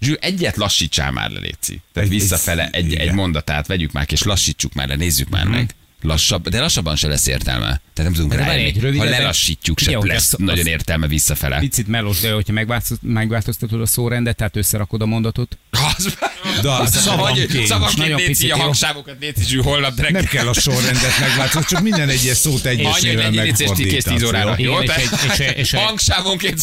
Zsű, 0.00 0.14
egyet 0.20 0.56
lassítsál 0.56 1.10
már 1.10 1.30
le, 1.30 1.38
Léci. 1.40 1.80
Tehát 1.92 2.08
Egy- 2.08 2.14
visszafele 2.18 2.68
egy, 2.72 2.86
igen. 2.92 3.08
egy 3.08 3.12
mondatát 3.14 3.66
vegyük 3.66 3.92
már, 3.92 4.06
és 4.10 4.22
lassítsuk 4.22 4.72
már 4.74 4.88
le, 4.88 4.94
nézzük 4.96 5.28
már 5.28 5.46
meg. 5.46 5.70
Lassabb, 6.02 6.48
de 6.48 6.60
lassabban 6.60 6.96
se 6.96 7.08
lesz 7.08 7.26
értelme. 7.26 7.80
Tehát 8.00 8.14
nem 8.16 8.22
tudunk 8.24 8.40
De 8.40 8.48
rájönni. 8.48 8.68
egy 8.68 8.80
rövidebben- 8.80 9.14
Ha 9.14 9.20
lelassítjuk, 9.20 9.78
se 9.78 9.88
Igen, 9.88 10.00
hogy 10.00 10.08
lesz 10.08 10.32
az- 10.32 10.38
nagyon 10.38 10.58
az- 10.60 10.66
értelme 10.66 11.06
visszafele. 11.06 11.58
Picit 11.58 11.86
melós, 11.88 12.20
de 12.20 12.32
hogyha 12.32 12.52
megváltozt- 12.52 13.02
megváltoztatod 13.02 13.80
a 13.80 13.86
szórendet, 13.86 14.36
tehát 14.36 14.56
összerakod 14.56 15.02
a 15.02 15.06
mondatot. 15.06 15.58
Az, 15.70 16.16
De 16.62 16.68
a 16.68 16.78
vagy 16.78 16.88
szavanként. 16.90 17.66
szavanként 17.66 18.14
picit, 18.26 18.52
a 18.52 18.56
hangsávokat 18.56 19.16
Zsű, 19.46 19.58
holnap 19.60 19.94
Nem 19.96 20.04
reggel. 20.04 20.22
kell 20.22 20.48
a 20.48 20.52
sorrendet 20.52 21.18
megváltozni, 21.20 21.66
csak 21.68 21.82
minden 21.82 22.08
egyes 22.08 22.36
szót 22.36 22.64
egyesével 22.64 23.26
egy 23.26 23.34
Léci, 23.34 23.62
és 23.64 23.70
ti 23.74 23.84
kész 23.86 24.04
10 24.04 24.22
órára. 24.22 24.48
megfordítasz. 24.58 25.38
Igen, 25.38 25.64
Hangsávonként 25.84 26.58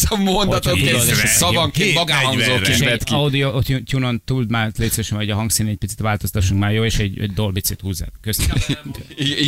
és 1.22 1.28
szavanként, 1.30 1.94
magánhangzóként 1.94 3.04
ki. 3.04 3.14
audio 3.14 3.60
tunon 3.86 4.22
tud 4.24 4.50
már 4.50 4.70
légy 4.78 4.90
szíves, 4.90 5.08
hogy 5.08 5.30
a 5.30 5.34
hangszín 5.34 5.66
egy 5.66 5.76
picit 5.76 5.98
változtassunk 5.98 6.60
már, 6.60 6.72
jó? 6.72 6.84
És 6.84 6.96
egy, 6.98 7.32
dolbicit 7.32 7.80
húzzát. 7.80 8.12
Köszönöm. 8.20 8.56
I- 9.16 9.42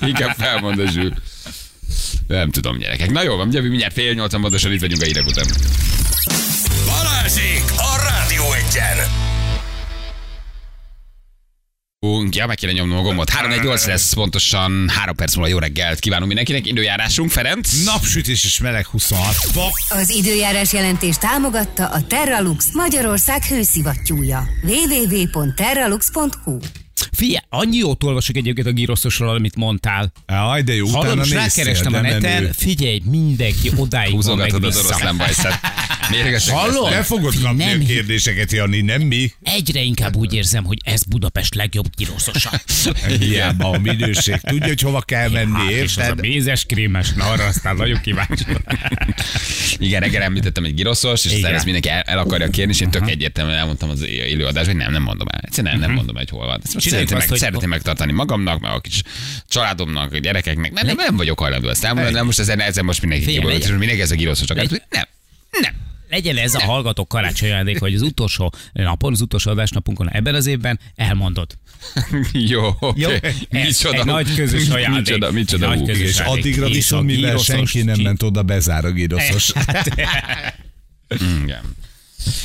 Inkább, 0.00 0.34
felmond 0.38 0.78
a. 0.78 1.12
Nem 2.26 2.50
tudom, 2.50 2.78
gyerekek. 2.78 3.10
Na 3.10 3.22
jó 3.22 3.36
van, 3.36 3.52
jövő 3.52 3.68
mindjárt 3.68 3.92
fél 3.92 4.12
nyolcan 4.12 4.40
pontosan 4.40 4.72
itt 4.72 4.80
vagyunk 4.80 5.02
a 5.02 5.04
hírek 5.04 5.26
után. 5.26 5.46
Balázsék 6.86 7.64
a 7.76 8.02
Rádió 8.08 8.52
Egyen! 8.52 9.28
Ja, 12.30 12.46
meg 12.46 12.56
kéne 12.56 12.72
nyomnom 12.72 12.98
a 12.98 13.02
gombot. 13.02 13.30
3-1-8 13.30 13.86
lesz 13.86 14.12
pontosan 14.12 14.88
3 14.88 15.14
perc 15.14 15.34
múlva 15.34 15.50
jó 15.50 15.58
reggelt 15.58 15.98
kívánunk 15.98 16.26
mindenkinek. 16.26 16.66
Időjárásunk, 16.66 17.30
Ferenc. 17.30 17.84
Napsütés 17.84 18.44
és 18.44 18.60
meleg 18.60 18.86
26 18.86 19.34
fok. 19.34 19.72
Az 19.88 20.10
időjárás 20.10 20.72
jelentés 20.72 21.16
támogatta 21.16 21.86
a 21.88 22.02
Terralux 22.06 22.72
Magyarország 22.72 23.44
hőszivattyúja. 23.44 24.48
www.terralux.hu 24.62 26.58
Figyelj, 27.12 27.44
annyi 27.48 27.76
jót 27.76 28.02
olvasok 28.04 28.36
egyébként 28.36 28.66
a 28.66 28.72
gíroszosról, 28.72 29.28
amit 29.34 29.56
mondtál. 29.56 30.12
Aj, 30.26 30.62
de 30.62 30.74
jó, 30.74 30.86
utána 30.86 30.98
Hallod, 31.02 31.16
most 31.18 31.34
néztél, 31.34 31.64
rákerestem 31.64 31.94
a 31.94 32.00
neten, 32.00 32.20
menő. 32.20 32.50
figyelj, 32.56 33.00
mindenki 33.04 33.70
odáig 33.76 33.86
van 34.24 34.36
meg 34.36 34.50
Húzogatod 34.50 34.64
az 34.64 34.76
oroszlán 34.76 35.16
bajszát. 35.16 35.60
Mérgesek 36.10 36.54
Hallod? 36.54 36.74
lesznek. 36.74 36.92
Nem 36.92 37.02
fogod 37.02 37.40
kapni 37.42 37.64
Nem. 37.64 37.80
a 37.80 37.84
kérdéseket, 37.86 38.52
Jani, 38.52 38.80
nem 38.80 39.00
mi? 39.02 39.32
Egyre 39.42 39.80
inkább 39.80 40.16
úgy 40.16 40.34
érzem, 40.34 40.64
hogy 40.64 40.78
ez 40.84 41.02
Budapest 41.02 41.54
legjobb 41.54 41.86
gíroszosa. 41.96 42.50
Hiába 43.18 43.70
a 43.70 43.78
minőség. 43.78 44.34
Tudja, 44.36 44.66
hogy 44.66 44.80
hova 44.80 45.00
kell 45.00 45.28
menni, 45.30 45.52
Hát, 45.52 45.70
és 45.70 45.82
az 45.90 45.96
a 45.96 46.00
érted? 46.02 46.20
mézes 46.20 46.64
krémes, 46.64 47.12
na 47.12 47.24
arra 47.24 47.44
aztán 47.44 47.76
nagyon 47.76 48.00
kíváncsi. 48.00 48.44
Igen, 49.78 50.00
reggel 50.00 50.22
említettem 50.22 50.64
egy 50.64 50.74
giroszos, 50.74 51.24
és 51.24 51.32
aztán 51.32 51.54
ezt 51.54 51.64
mindenki 51.64 51.88
el, 51.88 52.00
el 52.00 52.18
akarja 52.18 52.48
kérni, 52.50 52.72
és 52.72 52.80
én 52.80 52.90
tök 52.90 53.10
egyértelműen 53.10 53.56
elmondtam 53.58 53.90
az 53.90 54.02
élőadásban, 54.06 54.64
hogy 54.74 54.74
nem, 54.84 54.92
nem 54.92 55.02
mondom 55.02 55.26
el. 55.30 55.40
Egyszerűen 55.44 55.72
nem, 55.78 55.86
nem 55.86 55.94
mondom 55.96 56.16
el, 56.16 56.22
hogy 56.28 56.38
hol 56.38 56.46
van. 56.46 56.60
Ezt 56.64 56.74
most 56.74 56.89
szeretném, 56.90 57.16
azt, 57.16 57.24
meg, 57.28 57.28
hogy- 57.28 57.38
szeretném 57.38 57.68
megtartani 57.68 58.12
magamnak, 58.12 58.60
meg 58.60 58.72
a 58.72 58.80
kis 58.80 59.02
családomnak, 59.48 60.12
a 60.12 60.18
gyerekeknek. 60.18 60.72
Nem, 60.72 60.86
nem, 60.86 60.96
nem 60.96 61.16
vagyok 61.16 61.38
hajlandó 61.38 61.68
ezt 61.68 61.84
elmondani, 61.84 62.14
nem 62.14 62.24
most 62.26 62.38
ezen, 62.38 62.60
ezen 62.60 62.84
most 62.84 63.00
mindenki 63.00 63.42
legyen. 63.44 63.72
mindenki 63.74 64.00
ez 64.02 64.10
a 64.10 64.14
giroszos 64.14 64.46
csak. 64.46 64.56
Legyen. 64.56 64.82
Nem, 64.90 65.04
nem. 65.60 65.74
Legyen 66.10 66.36
ez 66.36 66.54
a 66.54 66.60
hallgatók 66.60 67.08
karácsony 67.08 67.48
ajándék, 67.50 67.78
hogy 67.80 67.94
az 67.94 68.02
utolsó 68.02 68.52
napon, 68.72 69.12
az 69.12 69.20
utolsó 69.20 69.50
adásnapunkon 69.50 70.10
ebben 70.10 70.34
az 70.34 70.46
évben 70.46 70.80
elmondod. 70.96 71.58
Jó, 72.32 72.76
oké. 72.80 73.00
Jó? 73.00 73.08
Okay. 73.14 73.30
Ez 73.50 73.64
Micsoda. 73.66 73.98
egy 73.98 74.04
nagy 74.04 74.34
közös 74.34 74.68
ajándék. 74.78 74.98
Micsoda, 75.04 75.30
micsoda. 75.30 75.66
Nagy 75.68 75.86
közös 75.86 76.08
És 76.08 76.18
ajándék. 76.18 76.38
addigra 76.44 76.68
viszont, 76.68 77.06
mivel 77.06 77.36
senki 77.36 77.82
nem 77.82 78.00
ment 78.00 78.22
oda, 78.22 78.42
bezár 78.42 78.84
a 78.84 78.90
gíroszos. 78.90 79.52
Igen. 81.42 81.62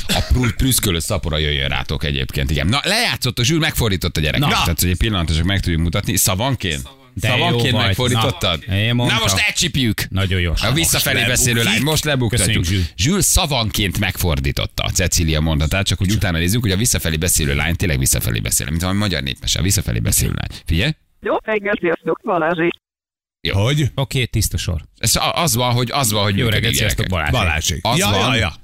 A 0.08 0.24
prü- 0.32 0.54
prüszkölő 0.54 0.98
szapora 0.98 1.38
jöjjön 1.38 1.68
rátok 1.68 2.04
egyébként, 2.04 2.50
igen. 2.50 2.66
Na, 2.66 2.80
lejátszott 2.84 3.38
a 3.38 3.44
zsűr, 3.44 3.58
megfordított 3.58 4.16
a 4.16 4.20
gyerek. 4.20 4.40
Na. 4.40 4.48
Tehát, 4.48 4.80
hogy 4.80 4.90
egy 4.90 4.96
pillanatra 4.96 5.34
csak 5.34 5.44
meg 5.44 5.60
tudjuk 5.60 5.82
mutatni. 5.82 6.16
Szavanként? 6.16 6.82
De 7.20 7.28
jó 7.28 7.34
Szavanként 7.34 7.76
megfordítottad? 7.76 8.64
Na, 8.66 8.92
Na 8.92 9.18
most 9.20 9.36
elcsipjük. 9.46 10.08
Nagyon 10.08 10.40
jó. 10.40 10.52
A 10.62 10.72
visszafelé 10.72 11.24
beszélő 11.24 11.62
lány, 11.62 11.82
most 11.82 12.04
lebuktatjuk. 12.04 12.64
Zsül. 12.96 13.20
Szavanként 13.20 13.98
megfordította 13.98 14.82
a 14.82 14.90
Cecília 14.90 15.40
mondatát, 15.40 15.86
csak 15.86 15.98
hogy 15.98 16.10
utána 16.10 16.38
nézzük, 16.38 16.60
hogy 16.60 16.70
a 16.70 16.76
visszafelé 16.76 17.16
beszélő 17.16 17.54
lány 17.54 17.76
tényleg 17.76 17.98
visszafelé 17.98 18.40
beszél, 18.40 18.66
mint 18.70 18.82
a 18.82 18.92
magyar 18.92 19.22
népmese, 19.22 19.58
a 19.58 19.62
visszafelé 19.62 19.98
beszélő 19.98 20.32
lány. 20.34 20.60
Figyelj, 20.66 20.90
Jó 21.20 21.36
reggel, 21.42 21.76
sziasztok, 21.80 22.20
Balázsi. 22.24 22.68
Hogy? 23.52 23.90
Oké, 23.94 24.24
tiszta 24.24 24.56
sor. 24.56 24.80
ez 24.98 25.18
az 25.32 25.54
van, 25.54 25.72
hogy 25.72 25.90
az 25.92 26.12
van, 26.12 26.22
hogy 26.22 26.36
Jó 26.36 26.48
reggelt, 26.48 26.74
sziasztok 26.74 27.06
gyerekek. 27.06 27.30
Balázs. 27.30 27.46
Balázsék. 27.46 27.78
Az 27.82 27.98
ja, 27.98 28.10
van, 28.10 28.34
ja, 28.34 28.34
ja. 28.34 28.54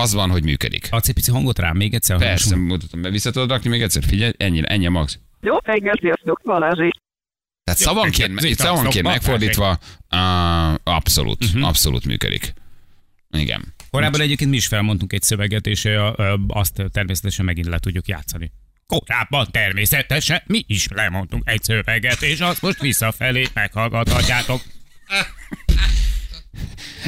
Az 0.00 0.12
van, 0.12 0.30
hogy 0.30 0.44
működik. 0.44 0.86
Adsz 0.90 1.08
egy 1.08 1.14
pici 1.14 1.30
hangot 1.30 1.58
rám 1.58 1.76
még 1.76 1.94
egyszer? 1.94 2.18
Persze, 2.18 2.56
mutatom 2.56 3.02
be. 3.02 3.10
Vissza 3.10 3.30
tudod 3.30 3.50
rakni 3.50 3.70
még 3.70 3.82
egyszer? 3.82 4.04
Figyelj, 4.04 4.32
ennyi, 4.36 4.60
ennyi 4.64 4.86
a 4.86 4.90
max. 4.90 5.18
Jó 5.40 5.56
reggel, 5.62 5.94
sziasztok, 6.00 6.40
Balázsi. 6.44 6.90
Tehát 7.64 7.80
szavanként, 7.80 8.28
reggelt, 8.28 8.44
itt 8.44 8.58
szavanként 8.58 9.06
megfordítva, 9.06 9.78
uh, 10.10 10.74
abszolút, 10.82 11.52
Mhm. 11.52 11.62
abszolút 11.62 12.04
működik. 12.04 12.52
Igen. 13.30 13.74
Korábban 13.90 14.20
egyébként 14.20 14.50
mi 14.50 14.56
is 14.56 14.66
felmondtunk 14.66 15.12
egy 15.12 15.22
szöveget, 15.22 15.66
és 15.66 15.88
azt 16.46 16.82
természetesen 16.92 17.44
megint 17.44 17.66
le 17.66 17.78
tudjuk 17.78 18.06
játszani. 18.08 18.52
Korábban 18.86 19.46
természetesen 19.50 20.42
mi 20.46 20.64
is 20.66 20.88
lemondtunk 20.94 21.42
egy 21.46 21.62
szöveget, 21.62 22.22
és 22.22 22.40
azt 22.40 22.62
most 22.62 22.80
visszafelé 22.80 23.46
meghallgathatjátok. 23.54 24.60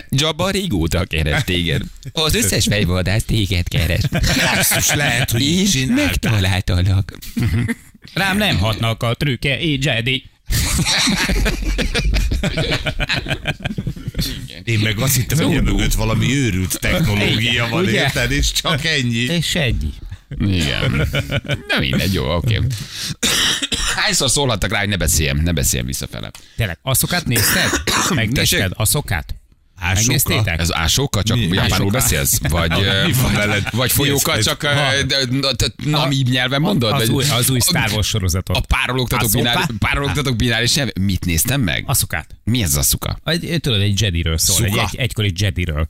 Jabba 0.09 0.51
régóta 0.51 1.05
keres 1.05 1.45
téged. 1.45 1.83
Az 2.13 2.35
összes 2.35 2.65
fejvadász 2.65 3.23
téged 3.25 3.69
keres. 3.69 4.01
Basszus, 4.55 4.95
lehet, 4.95 5.31
hogy 5.31 5.41
így 5.43 5.71
csinálták. 5.71 6.07
megtaláltalak. 6.07 7.19
Rám 8.15 8.37
nem 8.37 8.59
hatnak 8.59 9.03
a 9.03 9.15
trükke, 9.15 9.61
így 9.61 9.85
Jedi. 9.85 10.25
Én 14.65 14.79
meg 14.79 14.99
azt 14.99 15.15
hittem, 15.17 15.47
hogy 15.47 15.63
mögött 15.63 15.93
valami 15.95 16.35
őrült 16.37 16.79
technológia 16.81 17.69
van, 17.69 17.83
Ugye? 17.83 17.91
érted? 17.93 18.31
És 18.31 18.53
csak 18.53 18.85
ennyi. 18.85 19.19
És 19.19 19.55
ennyi. 19.55 19.93
Igen. 20.41 21.09
Nem 21.69 21.81
mindegy, 21.81 22.13
jó, 22.13 22.35
oké. 22.35 22.61
Hányszor 23.97 24.31
szólhattak 24.31 24.71
rá, 24.71 24.79
hogy 24.79 24.89
ne 24.89 24.97
beszéljem, 24.97 25.37
ne 25.37 25.53
beszéljem 25.53 25.87
visszafele. 25.87 26.31
Tényleg, 26.57 26.79
a 26.83 26.95
szokát 26.95 27.27
nézted? 27.27 27.71
Megnézted 28.15 28.73
a 28.75 28.85
szokát? 28.85 29.35
Ásóka? 29.81 30.45
Ez 30.45 30.75
ásóka, 30.75 31.23
csak 31.23 31.37
Mi? 31.37 31.43
japánul 31.43 31.73
Ásóka. 31.73 31.91
beszélsz? 31.91 32.39
Vagy, 32.49 32.73
van 33.23 33.33
veled? 33.35 33.69
vagy 33.73 33.93
folyóka, 33.93 34.43
csak 34.43 34.67
namíb 35.85 36.29
nyelven 36.29 36.61
mondod? 36.61 36.93
Az 36.93 36.99
Vagy- 36.99 37.11
új, 37.11 37.25
az 37.31 37.51
új 37.51 37.61
Star 37.61 37.91
Wars 37.93 38.09
sorozatot. 38.09 38.57
A 38.57 38.61
párologtatók 38.61 39.35
Asuka? 39.35 40.33
bináris, 40.33 40.75
nyelv. 40.75 40.89
Mit 41.01 41.25
néztem 41.25 41.61
meg? 41.61 41.85
A 41.87 41.95
szokát. 41.95 42.37
Mi 42.45 42.63
ez 42.63 42.75
a 42.75 42.83
szuka? 42.83 43.19
Egy, 43.25 43.57
tudod, 43.61 43.81
egy 43.81 44.01
Jediről 44.01 44.39
szól, 44.39 44.65
egy, 44.67 44.77
egy, 44.77 44.97
egykori 44.97 45.33
Jediről. 45.37 45.89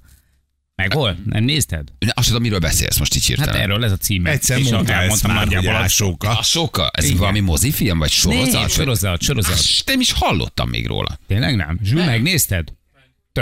Meg 0.75 0.93
hol? 0.93 1.17
Nem 1.25 1.45
nézted? 1.45 1.89
Ne, 1.99 2.11
Azt 2.15 2.27
tudom, 2.27 2.43
miről 2.43 2.59
beszélsz 2.59 2.99
most 2.99 3.15
így 3.17 3.27
Hát 3.27 3.37
hirtelen. 3.37 3.61
erről 3.61 3.85
ez 3.85 3.93
a 3.93 3.97
címe. 3.97 4.31
Egyszer 4.31 4.59
És 4.59 4.69
mondta 4.71 4.93
ezt 4.93 5.27
már, 5.27 5.37
hogy 5.37 5.45
nagyjából 5.47 5.81
a- 5.81 5.83
ásóka. 5.83 6.39
A 6.39 6.43
soka? 6.43 6.91
Ez 6.93 7.05
Igen. 7.05 7.17
valami 7.17 7.41
mozifilm, 7.41 7.99
vagy 7.99 8.11
sorozat? 8.11 8.53
Nem, 8.53 8.61
Vagy- 8.63 8.71
sorozat, 8.71 9.23
sorozat. 9.23 9.53
Azt 9.53 9.83
Nem 9.87 10.01
is 10.01 10.13
hallottam 10.13 10.69
még 10.69 10.87
róla. 10.87 11.19
Tényleg 11.27 11.57
nem? 11.57 11.79
Zsül, 11.83 12.05
megnézted? 12.05 12.69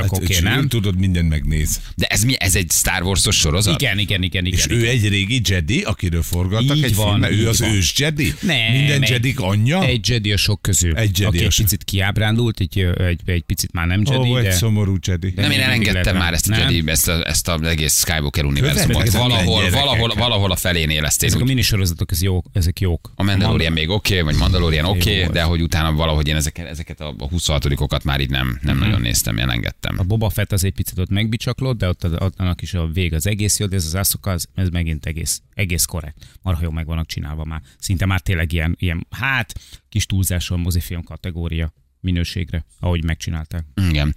Tök 0.00 0.10
Hát, 0.10 0.22
oké, 0.22 0.36
ő 0.36 0.40
nem? 0.40 0.68
tudod, 0.68 0.98
mindent 0.98 1.28
megnéz. 1.28 1.80
De 1.94 2.06
ez 2.06 2.24
mi? 2.24 2.34
Ez 2.38 2.54
egy 2.56 2.70
Star 2.70 3.02
Wars-os 3.02 3.36
sorozat? 3.36 3.80
Igen, 3.80 3.98
igen, 3.98 4.22
igen, 4.22 4.44
igen. 4.44 4.58
És 4.58 4.64
igen. 4.64 4.78
ő 4.78 4.88
egy 4.88 5.08
régi 5.08 5.40
Jedi, 5.44 5.82
akiről 5.82 6.22
forgattak 6.22 6.76
Így 6.76 6.84
egy 6.84 6.94
van, 6.94 7.10
filmet. 7.10 7.30
Ő 7.30 7.34
így 7.34 7.44
az 7.44 7.60
van. 7.60 7.70
ős 7.70 7.98
Jedi? 7.98 8.34
Nem, 8.40 8.72
Minden 8.72 9.02
egy- 9.02 9.08
Jedik 9.08 9.40
anyja? 9.40 9.84
Egy 9.84 10.08
Jedi 10.08 10.32
a 10.32 10.36
sok 10.36 10.62
közül. 10.62 10.96
Egy 10.96 11.18
Jedi 11.18 11.36
aki 11.36 11.44
egy 11.44 11.56
picit 11.56 11.84
kiábrándult, 11.84 12.60
egy, 12.60 12.86
egy, 12.98 13.20
egy 13.24 13.42
picit 13.42 13.72
már 13.72 13.86
nem 13.86 14.02
Jedi, 14.04 14.28
Ó, 14.28 14.36
egy 14.36 14.44
de... 14.44 14.50
szomorú 14.50 14.96
Jedi. 15.06 15.32
Nem, 15.36 15.50
én 15.50 15.60
elengedtem 15.60 16.16
már 16.16 16.32
ezt, 16.32 16.48
a? 16.48 16.56
Jedi, 16.56 16.82
ezt, 16.86 17.08
a, 17.08 17.26
ezt 17.26 17.48
a 17.48 17.58
egész 17.62 17.98
Skywalker 17.98 18.44
univerzumot. 18.44 19.10
Valahol, 19.10 19.70
valahol, 19.70 20.14
valahol 20.14 20.50
a 20.50 20.56
felén 20.56 20.90
élesztél. 20.90 21.28
Ezek 21.28 21.40
a 21.40 21.44
minisorozatok, 21.44 22.10
ez 22.10 22.22
jók, 22.22 22.46
ezek 22.52 22.80
jók. 22.80 23.12
A 23.14 23.22
Mandalorian 23.22 23.72
még 23.72 23.88
oké, 23.88 24.18
okay, 24.18 24.32
vagy 24.32 24.40
Mandalorian 24.40 24.84
oké, 24.84 25.20
okay, 25.20 25.32
de 25.32 25.42
hogy 25.42 25.62
utána 25.62 25.92
valahogy 25.92 26.28
én 26.28 26.36
ezeket, 26.36 26.66
ezeket 26.66 27.00
a 27.00 27.14
26-okat 27.18 28.02
már 28.02 28.20
így 28.20 28.30
nem, 28.30 28.58
nem 28.62 28.78
nagyon 28.78 29.00
néztem, 29.00 29.38
elengedtem. 29.38 29.85
A 29.96 30.02
Boba 30.02 30.30
Fett 30.30 30.52
az 30.52 30.64
egy 30.64 30.72
picit 30.72 30.98
ott 30.98 31.08
megbicsaklott, 31.08 31.78
de 31.78 31.88
ott, 31.88 32.20
ott 32.20 32.40
annak 32.40 32.62
is 32.62 32.74
a 32.74 32.86
vég 32.86 33.14
az 33.14 33.26
egész 33.26 33.58
jó, 33.58 33.66
de 33.66 33.76
ez 33.76 33.84
az 33.84 33.94
Asuka, 33.94 34.30
az, 34.30 34.48
ez 34.54 34.68
megint 34.68 35.06
egész, 35.06 35.42
egész 35.54 35.84
korrekt. 35.84 36.26
Marha 36.42 36.62
jó 36.62 36.70
meg 36.70 36.86
vannak 36.86 37.06
csinálva 37.06 37.44
már. 37.44 37.62
Szinte 37.78 38.06
már 38.06 38.20
tényleg 38.20 38.52
ilyen, 38.52 38.76
ilyen 38.78 39.06
hát, 39.10 39.60
kis 39.88 40.06
túlzáson 40.06 40.60
mozifilm 40.60 41.02
kategória 41.02 41.72
minőségre, 42.00 42.64
ahogy 42.80 43.04
megcsinálták. 43.04 43.64
Igen. 43.88 44.12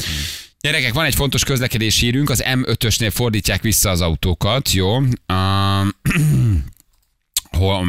Gyerekek, 0.60 0.94
van 0.94 1.06
egy 1.06 1.16
fontos 1.16 1.44
közlekedési 1.44 2.06
hírünk, 2.06 2.30
az 2.30 2.44
M5-ösnél 2.46 3.12
fordítják 3.14 3.62
vissza 3.62 3.90
az 3.90 4.02
autókat, 4.02 4.72
jó? 4.72 4.98
Uh, 4.98 5.08
hol, 7.60 7.86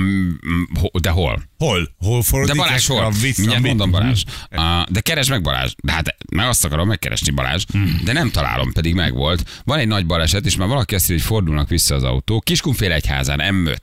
hol, 0.78 0.90
de 1.00 1.10
hol? 1.10 1.42
Hol? 1.58 1.94
Hol 1.98 2.18
De 2.18 2.24
fordítják? 2.24 2.66
Balázs 2.66 2.86
hol? 2.86 3.10
vissza, 3.10 3.40
Mindjárt 3.40 3.64
mondom 3.64 3.90
Balázs. 3.90 4.22
Uh, 4.50 4.84
de 4.88 5.00
keresd 5.00 5.30
meg 5.30 5.42
Balázs. 5.42 5.72
De 5.82 5.92
hát 5.92 6.16
meg 6.34 6.46
azt 6.46 6.64
akarom 6.64 6.88
megkeresni 6.88 7.30
Balázs, 7.30 7.64
de 8.04 8.12
nem 8.12 8.30
találom, 8.30 8.72
pedig 8.72 8.94
megvolt. 8.94 9.62
Van 9.64 9.78
egy 9.78 9.88
nagy 9.88 10.06
baleset, 10.06 10.46
és 10.46 10.56
már 10.56 10.68
valaki 10.68 10.94
azt 10.94 11.04
írja, 11.04 11.16
hogy 11.16 11.26
fordulnak 11.26 11.68
vissza 11.68 11.94
az 11.94 12.02
autó. 12.02 12.40
Kiskunfél 12.40 12.92
egyházán, 12.92 13.40
M5. 13.42 13.76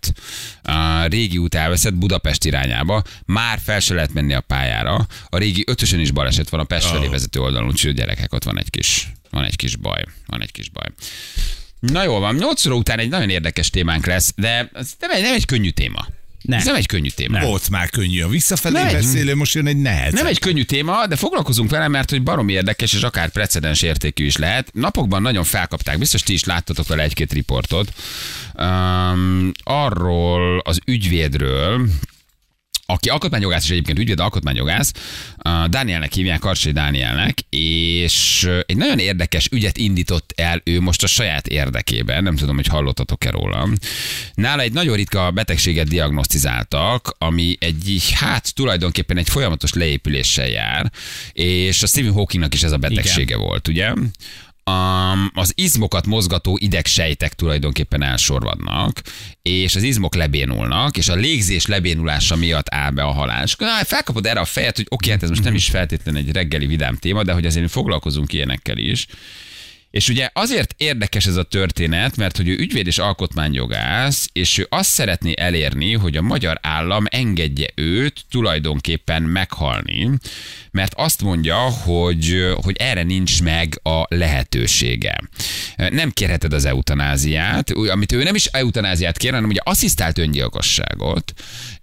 Uh, 0.69 1.10
régi 1.10 1.38
út 1.38 1.56
elveszett 1.56 1.93
Budapest 1.93 2.45
irányába. 2.45 3.04
Már 3.26 3.60
fel 3.63 3.80
se 3.80 3.93
lehet 3.93 4.13
menni 4.13 4.34
a 4.34 4.41
pályára. 4.41 5.08
A 5.30 5.38
régi 5.38 5.63
ötösön 5.67 6.00
is 6.00 6.12
baleset 6.12 6.50
van 6.50 6.60
a 6.60 6.63
Pest 6.63 6.88
felé 6.88 7.08
vezető 7.08 7.39
oldalon, 7.39 7.67
úgyhogy 7.67 7.93
gyerekek, 7.93 8.34
ott 8.34 8.43
van 8.43 8.60
egy 8.60 8.69
kis, 8.69 9.12
van 9.30 9.43
egy 9.43 9.56
kis 9.56 9.76
baj. 9.76 10.04
Van 10.26 10.41
egy 10.41 10.52
kis 10.52 10.69
baj. 10.69 10.86
Na 11.80 12.04
jó 12.04 12.20
van, 12.20 12.36
8 12.36 12.66
óra 12.66 12.76
után 12.76 13.00
egy 13.00 13.10
nagyon 13.10 13.30
érdekes 13.30 13.70
témánk 13.70 14.06
lesz, 14.06 14.34
de 14.36 14.70
ez 14.74 14.90
nem 15.00 15.12
egy, 15.12 15.22
nem 15.22 15.34
egy 15.34 15.46
könnyű 15.46 15.70
téma. 15.70 16.08
Nem. 16.42 16.60
Ez 16.60 16.66
nem 16.66 16.76
egy 16.76 16.86
könnyű 16.86 17.10
téma. 17.10 17.40
Volt 17.40 17.70
már 17.70 17.90
könnyű. 17.90 18.22
A 18.22 18.28
visszafelé 18.28 18.82
Nem. 18.82 18.92
beszélő, 18.92 19.36
most 19.36 19.54
jön 19.54 19.68
egy 19.68 19.78
nehez. 19.78 20.13
Nem 20.13 20.26
egy 20.26 20.40
könnyű 20.40 20.63
téma, 20.63 21.08
de 21.08 21.16
foglalkozunk 21.16 21.70
vele, 21.70 21.88
mert 21.88 22.10
hogy 22.10 22.24
baromi 22.24 22.54
érdekes, 22.54 22.94
és 22.94 23.02
akár 23.02 23.30
precedens 23.30 23.82
értékű 23.82 24.26
is 24.26 24.38
lehet. 24.38 24.70
Napokban 24.74 25.22
nagyon 25.22 25.44
felkapták, 25.44 25.98
biztos 25.98 26.22
ti 26.22 26.34
is 26.34 26.44
láttatok 26.44 26.88
vele 26.88 27.04
egy-két 27.04 27.34
riportot, 27.34 27.94
um, 28.54 29.52
arról 29.63 30.60
az 30.60 30.80
ügyvédről, 30.86 31.88
aki 32.89 33.10
alkotmányjogász 33.10 33.63
és 33.63 33.69
egyébként 33.69 34.00
ügyvéd 34.00 34.19
alkotmányjogász, 34.19 34.91
Dánielnek 35.69 36.13
hívják, 36.13 36.39
Karsai 36.39 36.71
Dánielnek, 36.71 37.39
és 37.50 38.50
egy 38.65 38.78
nagyon 38.78 39.00
érdekes 39.00 39.47
ügyet 39.52 39.78
indított 39.78 40.34
el 40.36 40.62
ő 40.63 40.82
most 40.82 41.04
a 41.04 41.08
saját 41.08 41.47
érdekében, 41.47 42.23
nem 42.23 42.36
tudom, 42.36 42.56
hogy 42.56 42.67
hallottatok-e 42.67 43.30
róla. 43.30 43.69
Nála 44.34 44.62
egy 44.62 44.73
nagyon 44.73 44.95
ritka 44.95 45.32
betegséget 45.32 45.88
diagnosztizáltak, 45.88 47.15
ami 47.17 47.58
egy, 47.60 48.12
hát 48.13 48.54
tulajdonképpen 48.56 49.17
egy 49.17 49.30
folyamatos 49.30 49.73
leépüléssel 49.73 50.47
jár, 50.47 50.91
és 51.34 51.84
a 51.84 51.88
Stephen 51.88 52.13
Hawkingnak 52.13 52.54
is 52.54 52.63
ez 52.63 52.71
a 52.71 52.78
betegsége 52.78 53.36
Igen. 53.36 53.39
volt, 53.39 53.67
ugye? 53.67 53.93
Az 55.34 55.51
izmokat 55.56 56.06
mozgató 56.06 56.58
idegsejtek 56.62 57.34
tulajdonképpen 57.34 58.03
elsorvadnak, 58.03 59.01
és 59.41 59.75
az 59.75 59.84
izmok 59.84 60.15
lebénulnak, 60.15 60.97
és 60.97 61.08
a 61.08 61.15
légzés 61.15 61.65
lebénulása 61.65 62.36
miatt 62.36 62.73
áll 62.73 62.91
be 62.91 63.03
a 63.03 63.12
akkor, 63.12 63.84
felkapod 63.84 64.25
erre 64.25 64.39
a 64.39 64.45
fejet, 64.45 64.75
hogy 64.75 64.86
oké, 64.89 65.12
hát 65.12 65.23
ez 65.23 65.30
most 65.30 65.43
nem 65.43 65.56
is 65.56 65.69
feltétlenül 65.69 66.21
egy 66.21 66.32
reggeli 66.32 66.65
vidám 66.65 66.95
téma, 66.95 67.23
de 67.23 67.34
hogy 67.34 67.45
azért 67.45 67.71
foglalkozunk 67.71 68.34
ilyenekkel 68.34 68.77
is. 68.77 69.08
És 69.91 70.10
ugye 70.10 70.30
azért 70.34 70.73
érdekes 70.78 71.26
ez 71.26 71.36
a 71.36 71.43
történet, 71.43 72.15
mert 72.15 72.38
hogy 72.38 72.47
ő 72.47 72.58
ügyvéd 72.58 72.88
és 72.88 72.97
alkotmányjogász, 72.97 74.30
és 74.34 74.58
ő 74.58 74.67
azt 74.69 74.89
szeretné 74.89 75.34
elérni, 75.36 75.93
hogy 75.93 76.17
a 76.17 76.21
magyar 76.21 76.60
állam 76.62 77.04
engedje 77.10 77.67
őt 77.76 78.26
tulajdonképpen 78.30 79.23
meghalni, 79.23 80.10
mert 80.71 80.93
azt 80.93 81.21
mondja, 81.21 81.58
hogy, 81.58 82.54
hogy 82.63 82.76
erre 82.76 83.04
nincs 83.04 83.41
meg 83.41 83.80
a 83.84 84.06
lehetősége. 84.08 85.19
Nem 85.76 86.12
kérheted 86.12 86.54
az 86.54 86.65
eutanáziát, 86.65 87.71
amit 87.71 88.12
ő 88.12 88.23
nem 88.23 88.36
is 88.36 88.45
eutanáziát 88.45 89.17
kér, 89.17 89.34
hanem 89.34 89.50
ugye 89.50 89.62
asszisztált 89.63 90.17
öngyilkosságot, 90.17 91.34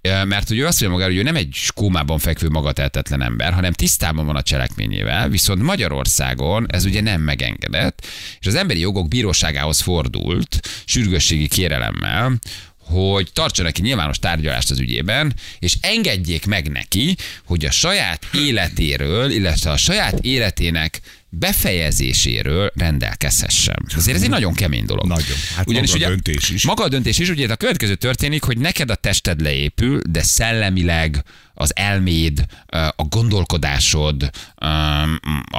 mert 0.04 0.48
hogy 0.48 0.58
ő 0.58 0.66
azt 0.66 0.80
mondja 0.80 0.98
magára, 0.98 1.10
hogy 1.10 1.20
ő 1.20 1.22
nem 1.22 1.36
egy 1.36 1.56
kómában 1.74 2.18
fekvő 2.18 2.48
magatehetetlen 2.48 3.22
ember, 3.22 3.52
hanem 3.52 3.72
tisztában 3.72 4.26
van 4.26 4.36
a 4.36 4.42
cselekményével, 4.42 5.28
viszont 5.28 5.62
Magyarországon 5.62 6.66
ez 6.70 6.84
ugye 6.84 7.00
nem 7.00 7.20
megengedett, 7.20 8.06
és 8.40 8.46
az 8.46 8.54
emberi 8.54 8.80
jogok 8.80 9.08
bíróságához 9.08 9.80
fordult 9.80 10.60
sürgősségi 10.84 11.48
kérelemmel, 11.48 12.38
hogy 12.78 13.30
tartsanak 13.32 13.72
ki 13.72 13.82
nyilvános 13.82 14.18
tárgyalást 14.18 14.70
az 14.70 14.78
ügyében, 14.78 15.34
és 15.58 15.76
engedjék 15.80 16.46
meg 16.46 16.70
neki, 16.70 17.16
hogy 17.44 17.64
a 17.64 17.70
saját 17.70 18.26
életéről, 18.32 19.30
illetve 19.30 19.70
a 19.70 19.76
saját 19.76 20.18
életének 20.20 21.00
befejezéséről 21.38 22.70
rendelkezhessen. 22.74 23.76
Azért 23.96 24.16
ez 24.16 24.22
egy 24.22 24.28
nagyon 24.30 24.54
kemény 24.54 24.84
dolog. 24.84 25.06
Nagyon. 25.06 25.36
Hát 25.56 25.68
Ugyanis 25.68 25.90
maga 25.90 26.04
ugye, 26.04 26.06
a 26.06 26.14
döntés 26.14 26.50
is. 26.50 26.64
Maga 26.64 26.84
a 26.84 26.88
döntés 26.88 27.18
is, 27.18 27.28
ugye 27.28 27.52
a 27.52 27.56
következő 27.56 27.94
történik, 27.94 28.42
hogy 28.42 28.58
neked 28.58 28.90
a 28.90 28.94
tested 28.94 29.40
leépül, 29.40 30.00
de 30.08 30.22
szellemileg 30.22 31.22
az 31.54 31.76
elméd, 31.76 32.46
a 32.96 33.04
gondolkodásod, 33.08 34.30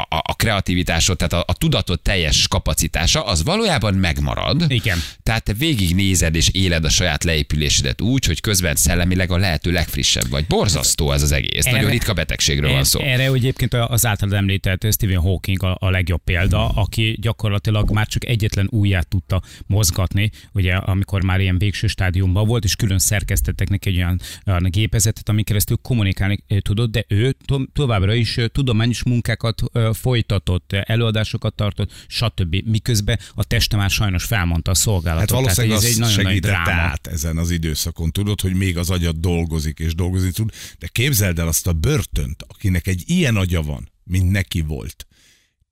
a 0.10 0.36
kreativitásod, 0.36 1.18
tehát 1.18 1.34
a, 1.34 1.44
a 1.48 1.54
tudatod 1.54 2.02
teljes 2.02 2.48
kapacitása, 2.48 3.26
az 3.26 3.44
valójában 3.44 3.94
megmarad. 3.94 4.66
Igen. 4.68 4.98
Tehát 5.24 5.44
te 5.44 5.54
végignézed 5.54 6.36
és 6.36 6.50
éled 6.52 6.86
a 6.86 6.90
saját 6.90 7.24
leépülésedet 7.24 8.02
úgy, 8.02 8.26
hogy 8.26 8.42
közben 8.42 8.76
szellemileg 8.76 9.32
a 9.32 9.38
lehető 9.38 9.72
legfrissebb 9.72 10.30
vagy. 10.30 10.46
Borzasztó 10.48 11.12
ez 11.12 11.22
az 11.22 11.32
egész. 11.32 11.66
Erre, 11.66 11.76
Nagyon 11.76 11.92
ritka 11.92 12.14
betegségről 12.14 12.72
van 12.72 12.84
szó. 12.84 13.00
Erre 13.00 13.24
egyébként 13.26 13.74
az 13.74 14.06
általad 14.06 14.34
említett 14.34 14.88
Stephen 14.92 15.20
Hawking 15.22 15.64
a, 15.64 15.78
a 15.80 15.90
legjobb 15.90 16.22
példa, 16.24 16.68
aki 16.70 17.18
gyakorlatilag 17.22 17.92
már 17.92 18.08
csak 18.08 18.26
egyetlen 18.26 18.68
ujját 18.72 19.08
tudta 19.08 19.42
mozgatni, 19.68 20.32
ugye 20.52 20.76
amikor 20.76 21.24
már 21.24 21.40
ilyen 21.40 21.58
végső 21.58 21.88
stádiumban 21.88 22.48
volt, 22.48 22.64
és 22.64 22.76
külön 22.76 23.00
szerkesztettek 23.00 23.70
neki 23.70 23.90
egy 23.90 23.96
olyan, 23.96 24.20
olyan 24.46 24.64
gépezetet, 24.70 25.30
ami 25.30 25.44
keresztül 25.44 25.78
kommunikálni 25.86 26.44
tudott, 26.60 26.92
de 26.92 27.06
ő 27.08 27.36
to- 27.46 27.70
továbbra 27.74 28.14
is 28.14 28.40
tudományos 28.52 29.04
munkákat 29.04 29.64
folytatott, 29.94 30.74
előadásokat 30.74 31.56
tartott, 31.56 31.92
stb. 32.08 32.56
Miközben 32.66 33.20
a 33.34 33.44
teste 33.44 33.78
már 33.78 33.90
sajnos 33.90 34.24
felmondta 34.24 34.72
a 34.72 34.76
szolgálatot. 34.76 35.30
Hát 35.30 35.40
valószínűleg 35.40 35.80
Tehát, 35.80 35.92
ez 35.92 35.96
egy 35.96 36.00
nagyon 36.00 36.26
segítette 36.26 36.72
át 36.72 37.08
ezen 37.08 37.38
az 37.38 37.52
időszakon, 37.52 38.12
tudod, 38.12 38.42
hogy 38.42 38.54
még 38.54 38.78
az 38.78 38.90
agyad 38.90 39.16
dolgozik 39.16 39.80
és 39.80 39.96
dolgozni 39.96 40.32
tud, 40.32 40.52
de 40.80 40.88
képzeld 40.92 41.40
el 41.40 41.48
azt 41.48 41.68
a 41.68 41.74
börtönt, 41.74 42.46
akinek 42.48 42.88
egy 42.88 43.04
ilyen 43.06 43.36
agya 43.36 43.62
van, 43.62 43.92
mint 44.04 44.32
neki 44.32 44.62
volt 44.62 45.06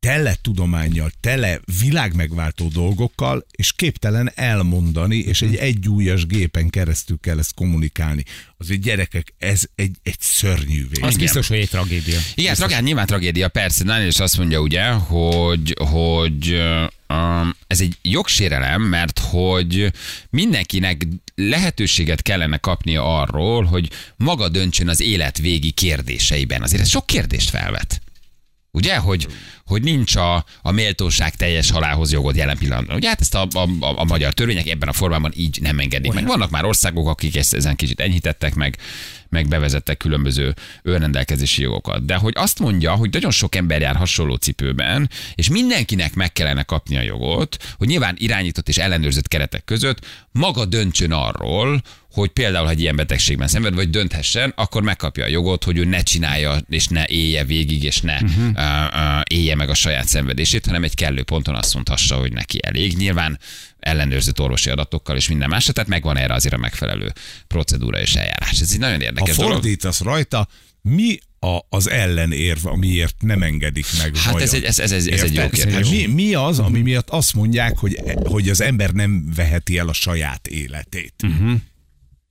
tele 0.03 0.35
tudományjal, 0.41 1.11
tele 1.19 1.59
világmegváltó 1.79 2.67
dolgokkal, 2.67 3.45
és 3.51 3.73
képtelen 3.73 4.31
elmondani, 4.35 5.17
és 5.17 5.41
egy 5.41 5.55
egyújas 5.55 6.25
gépen 6.25 6.69
keresztül 6.69 7.17
kell 7.21 7.37
ezt 7.37 7.53
kommunikálni. 7.53 8.23
Azért 8.57 8.81
gyerekek, 8.81 9.33
ez 9.37 9.61
egy, 9.75 9.95
egy 10.03 10.19
szörnyű 10.19 10.87
vég. 10.89 11.03
Az 11.03 11.17
biztos, 11.17 11.47
hogy 11.47 11.57
egy 11.57 11.69
tragédia. 11.69 12.19
Igen, 12.35 12.55
tragédia, 12.55 12.83
nyilván 12.83 13.05
tragédia, 13.05 13.47
persze. 13.47 13.83
Daniel 13.83 14.07
is 14.07 14.19
azt 14.19 14.37
mondja 14.37 14.59
ugye, 14.59 14.89
hogy, 14.91 15.75
hogy 15.77 16.61
um, 17.09 17.55
ez 17.67 17.81
egy 17.81 17.97
jogsérelem, 18.01 18.81
mert 18.81 19.19
hogy 19.19 19.91
mindenkinek 20.29 21.07
lehetőséget 21.35 22.21
kellene 22.21 22.57
kapnia 22.57 23.21
arról, 23.21 23.63
hogy 23.63 23.89
maga 24.15 24.49
döntsön 24.49 24.89
az 24.89 25.01
élet 25.01 25.37
végi 25.37 25.71
kérdéseiben. 25.71 26.61
Azért 26.61 26.81
ez 26.81 26.89
sok 26.89 27.05
kérdést 27.05 27.49
felvet. 27.49 28.01
Ugye, 28.75 28.97
hogy, 28.97 29.27
hogy 29.65 29.83
nincs 29.83 30.15
a, 30.15 30.45
a 30.61 30.71
méltóság 30.71 31.35
teljes 31.35 31.71
halálhoz 31.71 32.11
jogod 32.11 32.35
jelen 32.35 32.57
pillanatban. 32.57 32.95
Ugye, 32.95 33.07
hát 33.07 33.21
ezt 33.21 33.35
a, 33.35 33.47
a, 33.53 33.67
a, 33.79 33.99
a 33.99 34.03
magyar 34.03 34.33
törvények 34.33 34.67
ebben 34.67 34.89
a 34.89 34.93
formában 34.93 35.31
így 35.35 35.57
nem 35.61 35.79
engedik 35.79 36.11
Olyan. 36.11 36.23
meg. 36.23 36.31
Vannak 36.31 36.49
már 36.49 36.65
országok, 36.65 37.07
akik 37.07 37.35
ezt 37.35 37.53
ezen 37.53 37.75
kicsit 37.75 37.99
enyhítettek 37.99 38.55
meg, 38.55 38.77
meg 39.29 39.47
bevezettek 39.47 39.97
különböző 39.97 40.53
önrendelkezési 40.81 41.61
jogokat. 41.61 42.05
De 42.05 42.15
hogy 42.15 42.33
azt 42.35 42.59
mondja, 42.59 42.91
hogy 42.95 43.09
nagyon 43.11 43.31
sok 43.31 43.55
ember 43.55 43.81
jár 43.81 43.95
hasonló 43.95 44.35
cipőben, 44.35 45.09
és 45.35 45.49
mindenkinek 45.49 46.13
meg 46.13 46.31
kellene 46.31 46.63
kapni 46.63 46.97
a 46.97 47.01
jogot, 47.01 47.57
hogy 47.77 47.87
nyilván 47.87 48.15
irányított 48.17 48.67
és 48.67 48.77
ellenőrzött 48.77 49.27
keretek 49.27 49.63
között 49.63 50.05
maga 50.31 50.65
döntsön 50.65 51.11
arról, 51.11 51.81
hogy 52.13 52.29
például, 52.29 52.65
ha 52.65 52.71
egy 52.71 52.81
ilyen 52.81 52.95
betegségben 52.95 53.47
szenved, 53.47 53.73
vagy 53.73 53.89
dönthessen, 53.89 54.53
akkor 54.55 54.83
megkapja 54.83 55.23
a 55.23 55.27
jogot, 55.27 55.63
hogy 55.63 55.77
ő 55.77 55.85
ne 55.85 56.01
csinálja, 56.01 56.57
és 56.69 56.87
ne 56.87 57.05
élje 57.05 57.43
végig, 57.43 57.83
és 57.83 58.01
ne 58.01 58.13
uh-huh. 58.13 58.47
uh, 58.47 58.61
uh, 58.93 59.21
élje 59.27 59.52
meg 59.55 59.69
a 59.69 59.73
saját 59.73 60.07
szenvedését, 60.07 60.65
hanem 60.65 60.83
egy 60.83 60.95
kellő 60.95 61.23
ponton 61.23 61.55
azt 61.55 61.73
mondhassa, 61.73 62.15
hogy 62.15 62.33
neki 62.33 62.59
elég. 62.61 62.97
Nyilván 62.97 63.39
ellenőrzött 63.79 64.39
orvosi 64.39 64.69
adatokkal 64.69 65.15
és 65.15 65.27
minden 65.27 65.49
más, 65.49 65.65
tehát 65.65 65.89
megvan 65.89 66.17
erre 66.17 66.33
azért 66.33 66.53
a 66.53 66.57
megfelelő 66.57 67.13
procedúra 67.47 67.99
és 67.99 68.15
eljárás. 68.15 68.59
Ez 68.61 68.71
egy 68.71 68.79
nagyon 68.79 69.01
érdekes 69.01 69.35
Ha 69.35 69.43
fordítasz 69.43 69.99
dolog. 69.99 70.13
rajta, 70.13 70.47
mi 70.81 71.17
a, 71.39 71.65
az 71.69 71.89
ellenérv, 71.89 72.65
amiért 72.65 73.15
nem 73.19 73.43
engedik 73.43 73.85
meg 73.97 74.15
Hát 74.17 74.41
ez 74.41 74.53
egy, 74.53 74.63
ez, 74.63 74.79
ez, 74.79 74.91
ez, 74.91 75.07
ez 75.07 75.21
egy 75.21 75.33
jó 75.33 75.49
kérdés. 75.49 75.73
Hát 75.73 75.89
mi, 75.89 76.05
mi 76.05 76.33
az, 76.33 76.59
ami 76.59 76.81
miatt 76.81 77.09
azt 77.09 77.33
mondják, 77.33 77.77
hogy, 77.77 78.01
hogy 78.23 78.49
az 78.49 78.61
ember 78.61 78.91
nem 78.91 79.33
veheti 79.35 79.77
el 79.77 79.87
a 79.87 79.93
saját 79.93 80.47
életét? 80.47 81.13
Uh-huh. 81.23 81.53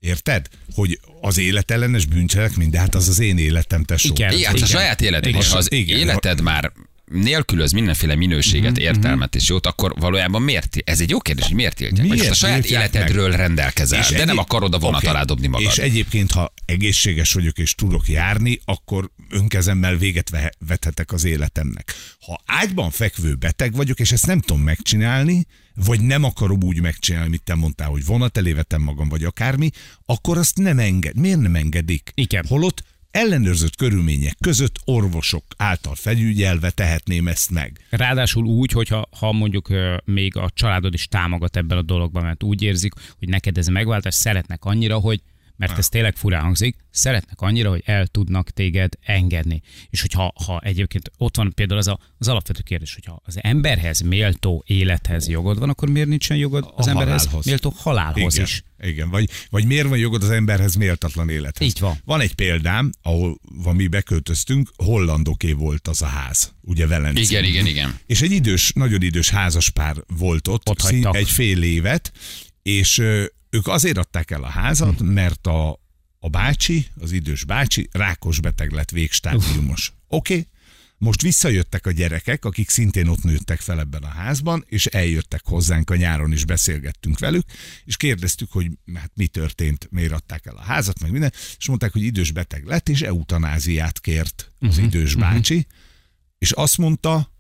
Érted? 0.01 0.49
Hogy 0.75 1.01
az 1.21 1.39
életellenes 1.39 2.05
bűncselekmény, 2.05 2.71
de 2.71 2.79
hát 2.79 2.95
az 2.95 3.09
az 3.09 3.19
én 3.19 3.39
életem, 3.39 3.85
tesó. 3.85 4.09
Igen, 4.15 4.33
igen, 4.33 4.53
hát 4.53 4.61
a 4.61 4.67
saját 4.67 5.01
életed. 5.01 5.35
Ha 5.35 5.57
az 5.57 5.73
igen. 5.73 5.99
életed 5.99 6.41
már 6.41 6.73
nélkülöz 7.13 7.73
mindenféle 7.73 8.15
minőséget, 8.15 8.71
uh-huh, 8.71 8.85
értelmet 8.85 9.35
és 9.35 9.49
jót, 9.49 9.67
akkor 9.67 9.95
valójában 9.99 10.43
miért? 10.43 10.77
Ez 10.85 11.01
egy 11.01 11.11
jó 11.11 11.19
kérdés, 11.19 11.47
hogy 11.47 11.55
miért 11.55 11.77
tiltják? 11.77 12.09
Miért 12.09 12.31
a 12.31 12.35
saját 12.35 12.65
életedről 12.65 13.29
meg? 13.29 13.39
rendelkezel, 13.39 14.01
és 14.01 14.09
de 14.09 14.15
egyéb... 14.15 14.27
nem 14.27 14.39
akarod 14.39 14.75
a 14.75 14.79
vonat 14.79 15.03
okay. 15.03 15.15
alá 15.15 15.25
dobni 15.25 15.47
magad. 15.47 15.67
És 15.71 15.79
egyébként, 15.79 16.33
ha 16.33 16.55
egészséges 16.65 17.33
vagyok 17.33 17.59
és 17.59 17.75
tudok 17.75 18.09
járni, 18.09 18.61
akkor 18.65 19.11
önkezemmel 19.31 19.97
véget 19.97 20.31
vethetek 20.67 21.13
az 21.13 21.25
életemnek. 21.25 21.95
Ha 22.21 22.43
ágyban 22.47 22.91
fekvő 22.91 23.35
beteg 23.35 23.75
vagyok, 23.75 24.01
és 24.01 24.13
ezt 24.13 24.27
nem 24.27 24.41
tudom 24.41 24.63
megcsinálni, 24.63 25.47
vagy 25.75 26.01
nem 26.01 26.25
akarom 26.25 26.63
úgy 26.63 26.81
megcsinálni, 26.81 27.27
amit 27.27 27.43
te 27.43 27.55
mondtál, 27.55 27.89
hogy 27.89 28.05
vonat 28.05 28.37
elé 28.37 28.53
vetem 28.53 28.83
magam, 28.83 29.09
vagy 29.09 29.25
akármi, 29.25 29.71
akkor 30.07 30.39
azt 30.39 30.57
nem 30.59 30.79
enged. 30.79 31.17
Miért 31.17 31.41
nem 31.41 31.55
engedik? 31.55 32.11
Igen. 32.15 32.45
Holott 32.49 32.83
ellenőrzött 33.13 33.77
körülmények 33.77 34.37
között 34.41 34.77
orvosok 34.85 35.45
által 35.57 35.95
felügyelve 35.95 36.71
tehetném 36.71 37.29
ezt 37.29 37.51
meg. 37.51 37.87
Ráadásul 37.91 38.45
úgy, 38.45 38.73
hogyha 38.73 39.09
ha 39.19 39.33
mondjuk 39.33 39.69
még 40.05 40.37
a 40.37 40.51
családod 40.55 40.95
is 40.95 41.07
támogat 41.07 41.57
ebben 41.57 41.79
a 41.79 41.83
dologban, 41.83 42.23
mert 42.23 42.43
úgy 42.43 42.63
érzik, 42.63 42.93
hogy 43.19 43.29
neked 43.29 43.59
ez 43.59 43.67
megváltás, 43.67 44.15
szeretnek 44.15 44.65
annyira, 44.65 44.99
hogy 44.99 45.21
mert 45.57 45.79
ez 45.79 45.89
tényleg 45.89 46.17
furán 46.17 46.43
hangzik, 46.43 46.77
szeretnek 46.91 47.41
annyira, 47.41 47.71
hogy 47.71 47.83
el 47.85 48.07
tudnak 48.07 48.51
téged 48.51 48.93
engedni. 49.01 49.63
És 49.91 50.01
hogyha 50.01 50.33
ha 50.47 50.61
egyébként 50.65 51.11
ott 51.17 51.37
van 51.37 51.53
például 51.55 51.79
az, 51.79 51.89
a, 51.89 51.99
az 52.19 52.29
alapvető 52.29 52.61
kérdés, 52.65 52.95
hogyha 52.95 53.21
az 53.25 53.39
emberhez 53.41 54.01
méltó 54.01 54.65
élethez 54.67 55.29
jogod 55.29 55.59
van, 55.59 55.69
akkor 55.69 55.89
miért 55.89 56.09
nincsen 56.09 56.37
jogod 56.37 56.73
az 56.77 56.87
a 56.87 56.91
emberhez 56.91 57.21
halálhoz. 57.25 57.47
méltó 57.47 57.73
halálhoz 57.77 58.35
Igen. 58.35 58.47
is? 58.47 58.65
Igen, 58.83 59.11
vagy, 59.11 59.29
vagy 59.51 59.67
miért 59.67 59.89
van 59.89 59.99
jogod 59.99 60.23
az 60.23 60.31
emberhez 60.31 60.75
méltatlan 60.75 61.29
élethez? 61.29 61.67
Így 61.67 61.81
van. 61.81 62.01
Van 62.05 62.21
egy 62.21 62.35
példám, 62.35 62.93
ahol 63.03 63.39
van 63.43 63.77
mi 63.77 63.87
beköltöztünk, 63.87 64.71
hollandoké 64.77 65.53
volt 65.53 65.89
az 65.89 66.03
a 66.03 66.07
ház, 66.07 66.55
ugye 66.61 66.87
Velencén. 66.87 67.23
Igen, 67.23 67.45
igen, 67.45 67.67
igen. 67.67 67.99
És 68.07 68.23
egy 68.23 68.33
idős, 68.33 68.73
nagyon 68.75 69.03
idős 69.03 69.31
házas 69.31 69.71
pár 69.71 69.97
volt 70.17 70.49
ott, 70.49 70.69
ott 70.69 70.81
szín, 70.81 71.07
egy 71.07 71.29
fél 71.29 71.63
évet, 71.63 72.13
és 72.63 73.03
ők 73.53 73.67
azért 73.67 73.99
adták 73.99 74.31
el 74.31 74.43
a 74.43 74.49
házat, 74.49 75.01
mert 75.01 75.47
a 75.47 75.83
a 76.25 76.29
bácsi, 76.29 76.87
az 77.01 77.13
idős 77.13 77.45
bácsi 77.45 77.89
rákos 77.93 78.41
beteg 78.41 78.71
lett 78.71 78.91
végstádiumos. 78.91 79.93
Oké, 80.09 80.33
okay. 80.33 80.47
most 80.99 81.23
visszajöttek 81.23 81.87
a 81.87 81.91
gyerekek, 81.91 82.45
akik 82.45 82.69
szintén 82.69 83.07
ott 83.09 83.23
nőttek 83.23 83.61
fel 83.61 83.81
ebben 83.81 84.03
a 84.03 84.09
házban, 84.09 84.65
és 84.69 84.87
eljöttek 84.87 85.41
hozzánk 85.45 85.91
a 85.91 85.97
nyáron, 85.97 86.33
és 86.33 86.45
beszélgettünk 86.45 87.19
velük, 87.19 87.45
és 87.85 87.97
kérdeztük, 87.97 88.53
hogy 88.53 88.71
hát 88.95 89.11
mi 89.15 89.27
történt, 89.27 89.89
miért 89.91 90.13
adták 90.13 90.47
el 90.47 90.57
a 90.57 90.63
házat, 90.63 91.01
meg 91.01 91.11
minden, 91.11 91.33
és 91.59 91.69
mondták, 91.69 91.93
hogy 91.93 92.03
idős 92.03 92.31
beteg 92.31 92.65
lett, 92.65 92.89
és 92.89 93.03
eutanáziát 93.03 94.01
kért 94.01 94.53
az 94.59 94.69
uh-huh, 94.69 94.85
idős 94.85 95.15
bácsi, 95.15 95.57
uh-huh. 95.57 95.71
és 96.39 96.51
azt 96.51 96.79
mondta, 96.79 97.32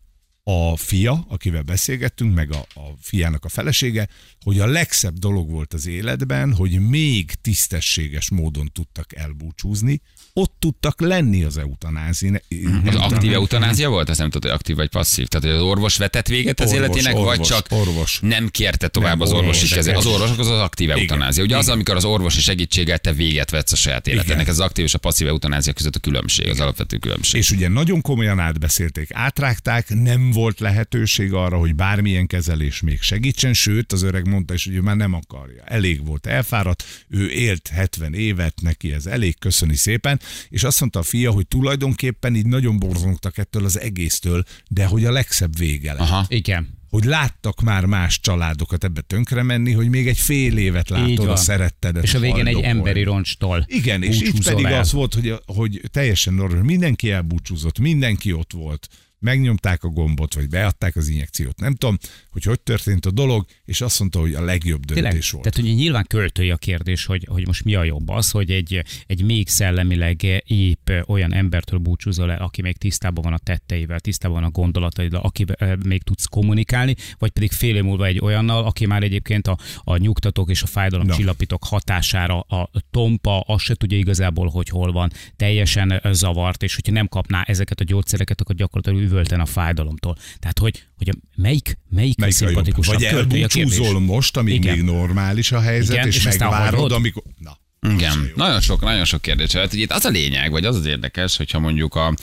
a 0.45 0.77
fia, 0.77 1.25
akivel 1.29 1.63
beszélgettünk, 1.63 2.35
meg 2.35 2.53
a, 2.53 2.59
a 2.59 2.95
fiának 3.01 3.45
a 3.45 3.49
felesége, 3.49 4.09
hogy 4.41 4.59
a 4.61 4.67
legszebb 4.67 5.15
dolog 5.15 5.51
volt 5.51 5.73
az 5.73 5.87
életben, 5.87 6.55
hogy 6.55 6.89
még 6.89 7.35
tisztességes 7.35 8.31
módon 8.31 8.71
tudtak 8.73 9.17
elbúcsúzni, 9.17 10.01
ott 10.35 10.55
tudtak 10.59 11.01
lenni 11.01 11.43
az 11.43 11.59
eutanázi. 11.59 12.41
Az 12.87 12.95
aktív 12.95 13.33
eutanázia 13.33 13.89
volt? 13.89 14.09
Azt 14.09 14.19
nem 14.19 14.31
tudod, 14.31 14.51
hogy 14.51 14.59
aktív 14.59 14.77
vagy 14.77 14.89
passzív. 14.89 15.27
Tehát, 15.27 15.47
hogy 15.47 15.57
az 15.57 15.63
orvos 15.63 15.97
vetett 15.97 16.27
véget 16.27 16.61
az 16.61 16.73
orvos, 16.73 16.79
életének, 16.79 17.15
orvos, 17.15 17.37
vagy 17.37 17.47
csak 17.47 17.67
orvos. 17.71 18.19
nem 18.23 18.49
kérte 18.49 18.89
tovább 18.89 19.19
nem, 19.19 19.21
az 19.21 19.33
orvosi 19.33 19.75
kezet. 19.75 19.97
Az 19.97 20.07
orvosok 20.07 20.39
az 20.39 20.49
az 20.49 20.59
aktív 20.59 20.91
eutanázia. 20.91 21.43
Ugye 21.43 21.55
Igen. 21.55 21.59
az, 21.59 21.69
amikor 21.69 21.97
az 21.97 22.05
orvosi 22.05 22.41
segítséggel 22.41 22.99
te 22.99 23.13
véget 23.13 23.51
vetsz 23.51 23.73
a 23.73 23.77
saját 23.77 24.07
életének. 24.07 24.49
Ez 24.49 24.59
az 24.59 24.61
aktív 24.61 24.85
és 24.85 24.95
a 24.95 24.99
passzív 24.99 25.27
eutanázia 25.27 25.73
között 25.73 25.97
a 25.97 25.99
különbség, 25.99 26.45
Igen. 26.45 26.57
az 26.57 26.63
alapvető 26.63 26.97
különbség. 26.97 27.41
És 27.41 27.51
ugye 27.51 27.69
nagyon 27.69 28.01
komolyan 28.01 28.39
átbeszélték, 28.39 29.09
átrágták, 29.13 29.89
nem 29.89 30.31
volt 30.31 30.61
lehetőség 30.61 31.33
arra, 31.33 31.59
hogy 31.59 31.75
bármilyen 31.75 32.27
kezelés 32.27 32.81
még 32.81 33.01
segítsen, 33.01 33.53
sőt, 33.53 33.93
az 33.93 34.03
öreg 34.03 34.29
mondta 34.29 34.55
is, 34.55 34.65
hogy 34.65 34.75
ő 34.75 34.81
már 34.81 34.97
nem 34.97 35.15
akarja. 35.15 35.63
Elég 35.65 36.07
volt 36.07 36.27
elfáradt, 36.27 36.85
ő 37.09 37.31
élt 37.31 37.69
70 37.69 38.15
évet, 38.15 38.55
neki 38.61 38.93
ez 38.93 39.07
elég, 39.07 39.39
köszöni 39.39 39.77
szépen, 39.77 40.21
és 40.49 40.65
azt 40.65 40.81
mondta 40.81 40.99
a 40.99 41.03
fia, 41.03 41.31
hogy 41.31 41.47
tulajdonképpen 41.47 42.35
így 42.35 42.47
nagyon 42.47 42.79
borzongtak 42.79 43.39
ettől 43.39 43.65
az 43.65 43.81
egésztől, 43.81 44.45
de 44.69 44.87
hogy 44.87 45.05
a 45.05 45.13
legszebb 45.13 45.57
vége 45.57 45.93
lett. 45.93 46.01
Aha. 46.01 46.25
Igen 46.29 46.81
hogy 46.93 47.05
láttak 47.05 47.61
már 47.61 47.85
más 47.85 48.21
családokat 48.21 48.85
ebbe 48.85 49.01
tönkre 49.01 49.43
menni, 49.43 49.73
hogy 49.73 49.89
még 49.89 50.09
egy 50.09 50.19
fél 50.19 50.57
évet 50.57 50.89
látod 50.89 51.29
a 51.29 51.37
szerettedet. 51.37 52.03
És 52.03 52.15
a 52.15 52.19
végén 52.19 52.47
egy 52.47 52.61
emberi 52.61 53.03
roncstól. 53.03 53.65
Igen, 53.69 54.03
és 54.03 54.21
itt 54.21 54.45
pedig 54.45 54.65
el. 54.65 54.81
az 54.81 54.93
volt, 54.93 55.15
hogy, 55.15 55.35
hogy 55.47 55.81
teljesen 55.91 56.35
normális, 56.35 56.67
mindenki 56.67 57.11
elbúcsúzott, 57.11 57.79
mindenki 57.79 58.33
ott 58.33 58.53
volt 58.53 58.89
megnyomták 59.23 59.85
a 59.85 59.89
gombot, 59.89 60.35
vagy 60.35 60.49
beadták 60.49 60.97
az 60.97 61.09
injekciót. 61.09 61.61
Nem 61.61 61.75
tudom, 61.75 61.99
hogy 62.31 62.43
hogy 62.43 62.61
történt 62.61 63.07
a 63.07 63.11
dolog, 63.11 63.45
és 63.65 63.81
azt 63.81 63.99
mondta, 63.99 64.21
hogy 64.21 64.35
a 64.35 64.45
legjobb 64.45 64.85
döntés 64.85 65.03
Tényleg, 65.03 65.25
volt. 65.31 65.45
Tehát 65.45 65.59
ugye 65.59 65.83
nyilván 65.83 66.05
költői 66.09 66.51
a 66.51 66.57
kérdés, 66.57 67.05
hogy, 67.05 67.27
hogy 67.31 67.47
most 67.47 67.65
mi 67.65 67.75
a 67.75 67.85
jobb 67.85 68.09
az, 68.09 68.31
hogy 68.31 68.51
egy, 68.51 68.83
egy 69.07 69.25
még 69.25 69.49
szellemileg 69.49 70.43
épp 70.47 70.91
olyan 71.07 71.35
embertől 71.35 71.79
búcsúzol 71.79 72.31
el, 72.31 72.43
aki 72.43 72.63
még 72.63 72.77
tisztában 72.77 73.25
van 73.25 73.33
a 73.33 73.39
tetteivel, 73.39 74.01
tisztában 74.01 74.41
van 74.41 74.49
a 74.49 74.53
gondolataival, 74.53 75.21
aki 75.21 75.45
még 75.85 76.03
tudsz 76.03 76.25
kommunikálni, 76.25 76.95
vagy 77.19 77.31
pedig 77.31 77.53
fél 77.53 77.77
év 77.77 77.83
múlva 77.83 78.07
egy 78.07 78.21
olyannal, 78.21 78.65
aki 78.65 78.87
már 78.87 79.03
egyébként 79.03 79.47
a, 79.47 79.59
a 79.85 79.97
nyugtatók 79.97 80.51
és 80.51 80.63
a 80.63 80.67
fájdalom 80.67 81.07
csillapítók 81.07 81.65
hatására 81.65 82.41
a 82.41 82.71
tompa, 82.91 83.41
azt 83.41 83.65
se 83.65 83.75
tudja 83.75 83.99
igazából, 83.99 84.49
hogy 84.49 84.69
hol 84.69 84.93
van, 84.93 85.13
teljesen 85.37 86.01
zavart, 86.13 86.63
és 86.63 86.75
hogyha 86.75 86.93
nem 86.93 87.09
kapná 87.09 87.43
ezeket 87.43 87.81
a 87.81 87.85
gyógyszereket, 87.85 88.41
akkor 88.41 88.55
gyakorlatilag 88.55 89.03
üvölten 89.13 89.41
a 89.41 89.47
fájdalomtól. 89.47 90.17
Tehát, 90.39 90.59
hogy, 90.59 90.85
hogy 90.97 91.09
a, 91.09 91.13
melyik, 91.37 91.79
melyik, 91.89 92.19
melyik 92.19 92.35
a 92.35 92.37
szimpatikusabb 92.37 92.95
Vagy 92.95 93.05
elbúcsúzol 93.05 94.01
most, 94.01 94.37
amíg 94.37 94.55
Igen. 94.55 94.77
még 94.77 94.85
normális 94.85 95.53
a 95.53 95.61
helyzet, 95.61 95.95
Igen, 95.95 96.07
és, 96.07 96.17
és 96.17 96.25
megvárod, 96.25 96.93
amikor... 96.93 97.23
Na. 97.39 97.59
Igen, 97.89 98.33
nagyon 98.37 98.61
sok, 98.61 98.81
nagyon 98.81 99.05
sok 99.05 99.23
kérdés. 99.23 99.53
Hát, 99.53 99.73
itt 99.73 99.93
az 99.93 100.05
a 100.05 100.09
lényeg, 100.09 100.51
vagy 100.51 100.65
az 100.65 100.77
az 100.77 100.87
érdekes, 100.87 101.37
hogyha 101.37 101.59
mondjuk 101.59 101.95
a 101.95 102.15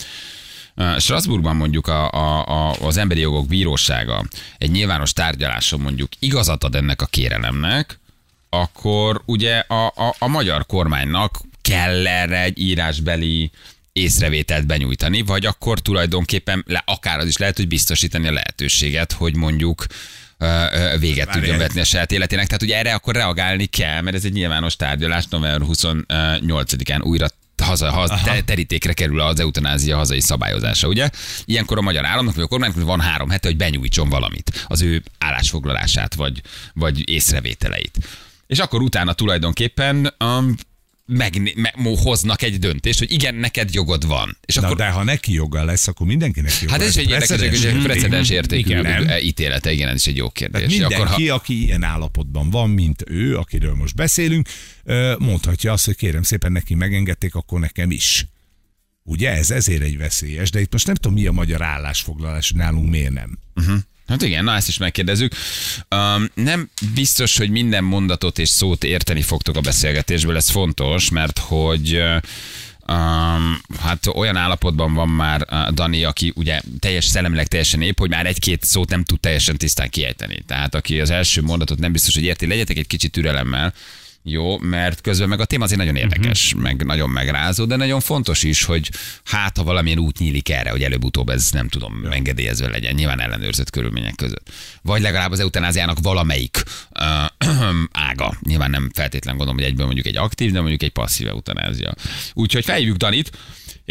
Strasbourgban 0.97 1.55
mondjuk 1.55 1.87
a, 1.87 2.11
a, 2.11 2.45
a, 2.47 2.75
az 2.81 2.97
emberi 2.97 3.19
jogok 3.19 3.47
bírósága 3.47 4.25
egy 4.57 4.71
nyilvános 4.71 5.13
tárgyaláson 5.13 5.79
mondjuk 5.79 6.09
igazat 6.19 6.63
ad 6.63 6.75
ennek 6.75 7.01
a 7.01 7.05
kérelemnek, 7.05 7.99
akkor 8.49 9.21
ugye 9.25 9.57
a, 9.57 9.85
a, 9.85 10.15
a 10.19 10.27
magyar 10.27 10.65
kormánynak 10.65 11.41
kell 11.61 12.07
erre 12.07 12.41
egy 12.41 12.59
írásbeli 12.59 13.51
észrevételt 13.93 14.65
benyújtani, 14.65 15.21
vagy 15.21 15.45
akkor 15.45 15.79
tulajdonképpen 15.79 16.63
le, 16.67 16.83
akár 16.85 17.19
az 17.19 17.27
is 17.27 17.37
lehet, 17.37 17.57
hogy 17.57 17.67
biztosítani 17.67 18.27
a 18.27 18.31
lehetőséget, 18.31 19.11
hogy 19.11 19.35
mondjuk 19.35 19.85
véget 20.99 21.25
Várj, 21.25 21.39
tudjon 21.39 21.57
vetni 21.57 21.79
a 21.79 21.83
saját 21.83 22.11
életének. 22.11 22.45
Tehát 22.45 22.61
ugye 22.61 22.77
erre 22.77 22.93
akkor 22.93 23.15
reagálni 23.15 23.65
kell, 23.65 24.01
mert 24.01 24.15
ez 24.15 24.25
egy 24.25 24.33
nyilvános 24.33 24.75
tárgyalás 24.75 25.25
november 25.29 25.67
28-án 25.71 27.03
újra 27.03 27.27
haza, 27.63 27.91
haza 27.91 28.19
te, 28.23 28.41
terítékre 28.41 28.93
kerül 28.93 29.19
az 29.19 29.39
eutanázia 29.39 29.97
hazai 29.97 30.19
szabályozása, 30.19 30.87
ugye? 30.87 31.09
Ilyenkor 31.45 31.77
a 31.77 31.81
magyar 31.81 32.05
államnak, 32.05 32.35
vagy 32.35 32.43
a 32.43 32.47
kormánynak 32.47 32.83
van 32.83 32.99
három 32.99 33.29
hete, 33.29 33.47
hogy 33.47 33.57
benyújtson 33.57 34.09
valamit, 34.09 34.65
az 34.67 34.81
ő 34.81 35.03
állásfoglalását, 35.17 36.15
vagy, 36.15 36.41
vagy 36.73 37.09
észrevételeit. 37.09 37.97
És 38.47 38.59
akkor 38.59 38.81
utána 38.81 39.13
tulajdonképpen 39.13 40.13
um, 40.19 40.55
meg, 41.11 41.53
meg, 41.55 41.73
hoznak 41.97 42.41
egy 42.41 42.59
döntést, 42.59 42.99
hogy 42.99 43.11
igen, 43.11 43.35
neked 43.35 43.73
jogod 43.73 44.07
van. 44.07 44.37
És 44.45 44.55
Na, 44.55 44.61
akkor... 44.61 44.77
de 44.77 44.89
ha 44.89 45.03
neki 45.03 45.33
joga 45.33 45.63
lesz, 45.63 45.87
akkor 45.87 46.07
mindenkinek 46.07 46.51
joga 46.61 46.71
Hát 46.71 46.81
ez 46.81 46.97
egy 46.97 47.09
érdekes, 47.09 47.63
egy 47.63 47.81
precedens 47.83 48.29
értékű 48.29 48.81
ítélete, 49.21 49.71
igen, 49.71 49.87
ez 49.87 49.95
is 49.95 50.07
egy 50.07 50.15
jó 50.15 50.29
kérdés. 50.29 50.61
Tehát 50.61 50.69
mindenki, 50.69 50.95
akkor, 50.95 51.07
ha... 51.07 51.33
aki 51.33 51.63
ilyen 51.63 51.83
állapotban 51.83 52.49
van, 52.49 52.69
mint 52.69 53.03
ő, 53.07 53.37
akiről 53.37 53.73
most 53.73 53.95
beszélünk, 53.95 54.47
mondhatja 55.17 55.71
azt, 55.71 55.85
hogy 55.85 55.95
kérem 55.95 56.23
szépen 56.23 56.51
neki 56.51 56.73
megengedték, 56.73 57.35
akkor 57.35 57.59
nekem 57.59 57.91
is. 57.91 58.25
Ugye 59.03 59.31
ez 59.31 59.51
ezért 59.51 59.81
egy 59.81 59.97
veszélyes, 59.97 60.49
de 60.49 60.59
itt 60.59 60.71
most 60.71 60.87
nem 60.87 60.95
tudom, 60.95 61.17
mi 61.17 61.25
a 61.25 61.31
magyar 61.31 61.61
állásfoglalás, 61.61 62.51
nálunk 62.51 62.89
miért 62.89 63.13
nem. 63.13 63.39
Uh-huh. 63.55 63.79
Hát 64.09 64.21
igen, 64.21 64.43
na 64.43 64.55
ezt 64.55 64.67
is 64.67 64.77
megkérdezzük. 64.77 65.33
Um, 65.89 66.29
nem 66.33 66.69
biztos, 66.93 67.37
hogy 67.37 67.49
minden 67.49 67.83
mondatot 67.83 68.39
és 68.39 68.49
szót 68.49 68.83
érteni 68.83 69.21
fogtok 69.21 69.55
a 69.55 69.61
beszélgetésből, 69.61 70.35
ez 70.35 70.49
fontos, 70.49 71.09
mert 71.09 71.39
hogy 71.39 72.01
Um, 72.91 73.61
hát 73.79 74.07
olyan 74.07 74.35
állapotban 74.35 74.93
van 74.93 75.09
már 75.09 75.45
Dani, 75.73 76.03
aki 76.03 76.33
ugye 76.35 76.61
teljes 76.79 77.05
szellemileg 77.05 77.47
teljesen 77.47 77.81
épp, 77.81 77.99
hogy 77.99 78.09
már 78.09 78.25
egy-két 78.25 78.63
szót 78.63 78.89
nem 78.89 79.03
tud 79.03 79.19
teljesen 79.19 79.57
tisztán 79.57 79.89
kiejteni. 79.89 80.43
Tehát 80.47 80.75
aki 80.75 80.99
az 80.99 81.09
első 81.09 81.41
mondatot 81.41 81.79
nem 81.79 81.91
biztos, 81.91 82.13
hogy 82.13 82.23
érti, 82.23 82.47
legyetek 82.47 82.77
egy 82.77 82.87
kicsit 82.87 83.11
türelemmel, 83.11 83.73
jó, 84.23 84.57
mert 84.57 85.01
közben 85.01 85.29
meg 85.29 85.39
a 85.39 85.45
téma 85.45 85.63
azért 85.63 85.79
nagyon 85.79 85.95
érdekes, 85.95 86.45
uh-huh. 86.45 86.61
meg 86.61 86.85
nagyon 86.85 87.09
megrázó, 87.09 87.65
de 87.65 87.75
nagyon 87.75 87.99
fontos 87.99 88.43
is, 88.43 88.63
hogy 88.63 88.89
hát 89.23 89.57
ha 89.57 89.63
valamilyen 89.63 89.99
út 89.99 90.19
nyílik 90.19 90.49
erre, 90.49 90.69
hogy 90.69 90.83
előbb-utóbb 90.83 91.29
ez 91.29 91.51
nem 91.51 91.67
tudom, 91.67 92.01
ja. 92.03 92.11
engedélyezve 92.11 92.69
legyen, 92.69 92.93
nyilván 92.93 93.21
ellenőrzött 93.21 93.69
körülmények 93.69 94.15
között. 94.15 94.49
Vagy 94.81 95.01
legalább 95.01 95.31
az 95.31 95.39
eutanáziának 95.39 95.97
valamelyik 96.01 96.63
uh, 96.99 97.75
ága. 98.09 98.33
Nyilván 98.41 98.69
nem 98.69 98.91
feltétlen 98.93 99.35
gondolom, 99.35 99.59
hogy 99.59 99.69
egyből 99.69 99.85
mondjuk 99.85 100.07
egy 100.07 100.17
aktív, 100.17 100.51
de 100.51 100.59
mondjuk 100.59 100.83
egy 100.83 100.91
passzív 100.91 101.27
eutanázia. 101.27 101.93
Úgyhogy 102.33 102.65
felhívjuk 102.65 102.97
Danit, 102.97 103.31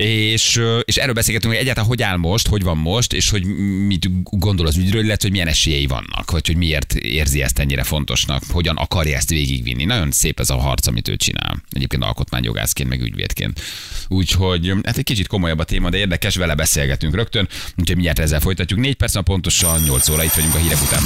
és, 0.04 0.60
és 0.84 0.96
erről 0.96 1.14
beszélgetünk, 1.14 1.52
hogy 1.52 1.62
egyáltalán 1.62 1.88
hogy 1.88 2.02
áll 2.02 2.16
most, 2.16 2.48
hogy 2.48 2.62
van 2.62 2.76
most, 2.76 3.12
és 3.12 3.30
hogy 3.30 3.44
mit 3.86 4.08
gondol 4.22 4.66
az 4.66 4.76
ügyről, 4.76 5.02
illetve 5.02 5.22
hogy 5.22 5.30
milyen 5.30 5.48
esélyei 5.48 5.86
vannak, 5.86 6.30
vagy 6.30 6.46
hogy 6.46 6.56
miért 6.56 6.94
érzi 6.94 7.42
ezt 7.42 7.58
ennyire 7.58 7.82
fontosnak, 7.82 8.42
hogyan 8.50 8.76
akarja 8.76 9.16
ezt 9.16 9.28
végigvinni. 9.28 9.84
Nagyon 9.84 10.10
szép 10.10 10.40
ez 10.40 10.50
a 10.50 10.56
harc, 10.56 10.86
amit 10.86 11.08
ő 11.08 11.16
csinál. 11.16 11.62
Egyébként 11.70 12.02
alkotmányjogászként, 12.02 12.88
meg 12.88 13.00
ügyvédként. 13.00 13.60
Úgyhogy 14.08 14.72
hát 14.84 14.96
egy 14.96 15.04
kicsit 15.04 15.26
komolyabb 15.26 15.58
a 15.58 15.64
téma, 15.64 15.90
de 15.90 15.96
érdekes, 15.96 16.36
vele 16.36 16.54
beszélgetünk 16.54 17.14
rögtön. 17.14 17.48
Úgyhogy 17.76 17.94
mindjárt 17.94 18.18
ezzel 18.18 18.40
folytatjuk. 18.40 18.80
Négy 18.80 18.96
perc, 18.96 19.22
pontosan 19.22 19.82
8 19.82 20.08
óra 20.08 20.24
itt 20.24 20.32
vagyunk 20.32 20.54
a 20.54 20.58
hírek 20.58 20.82
után. 20.82 21.02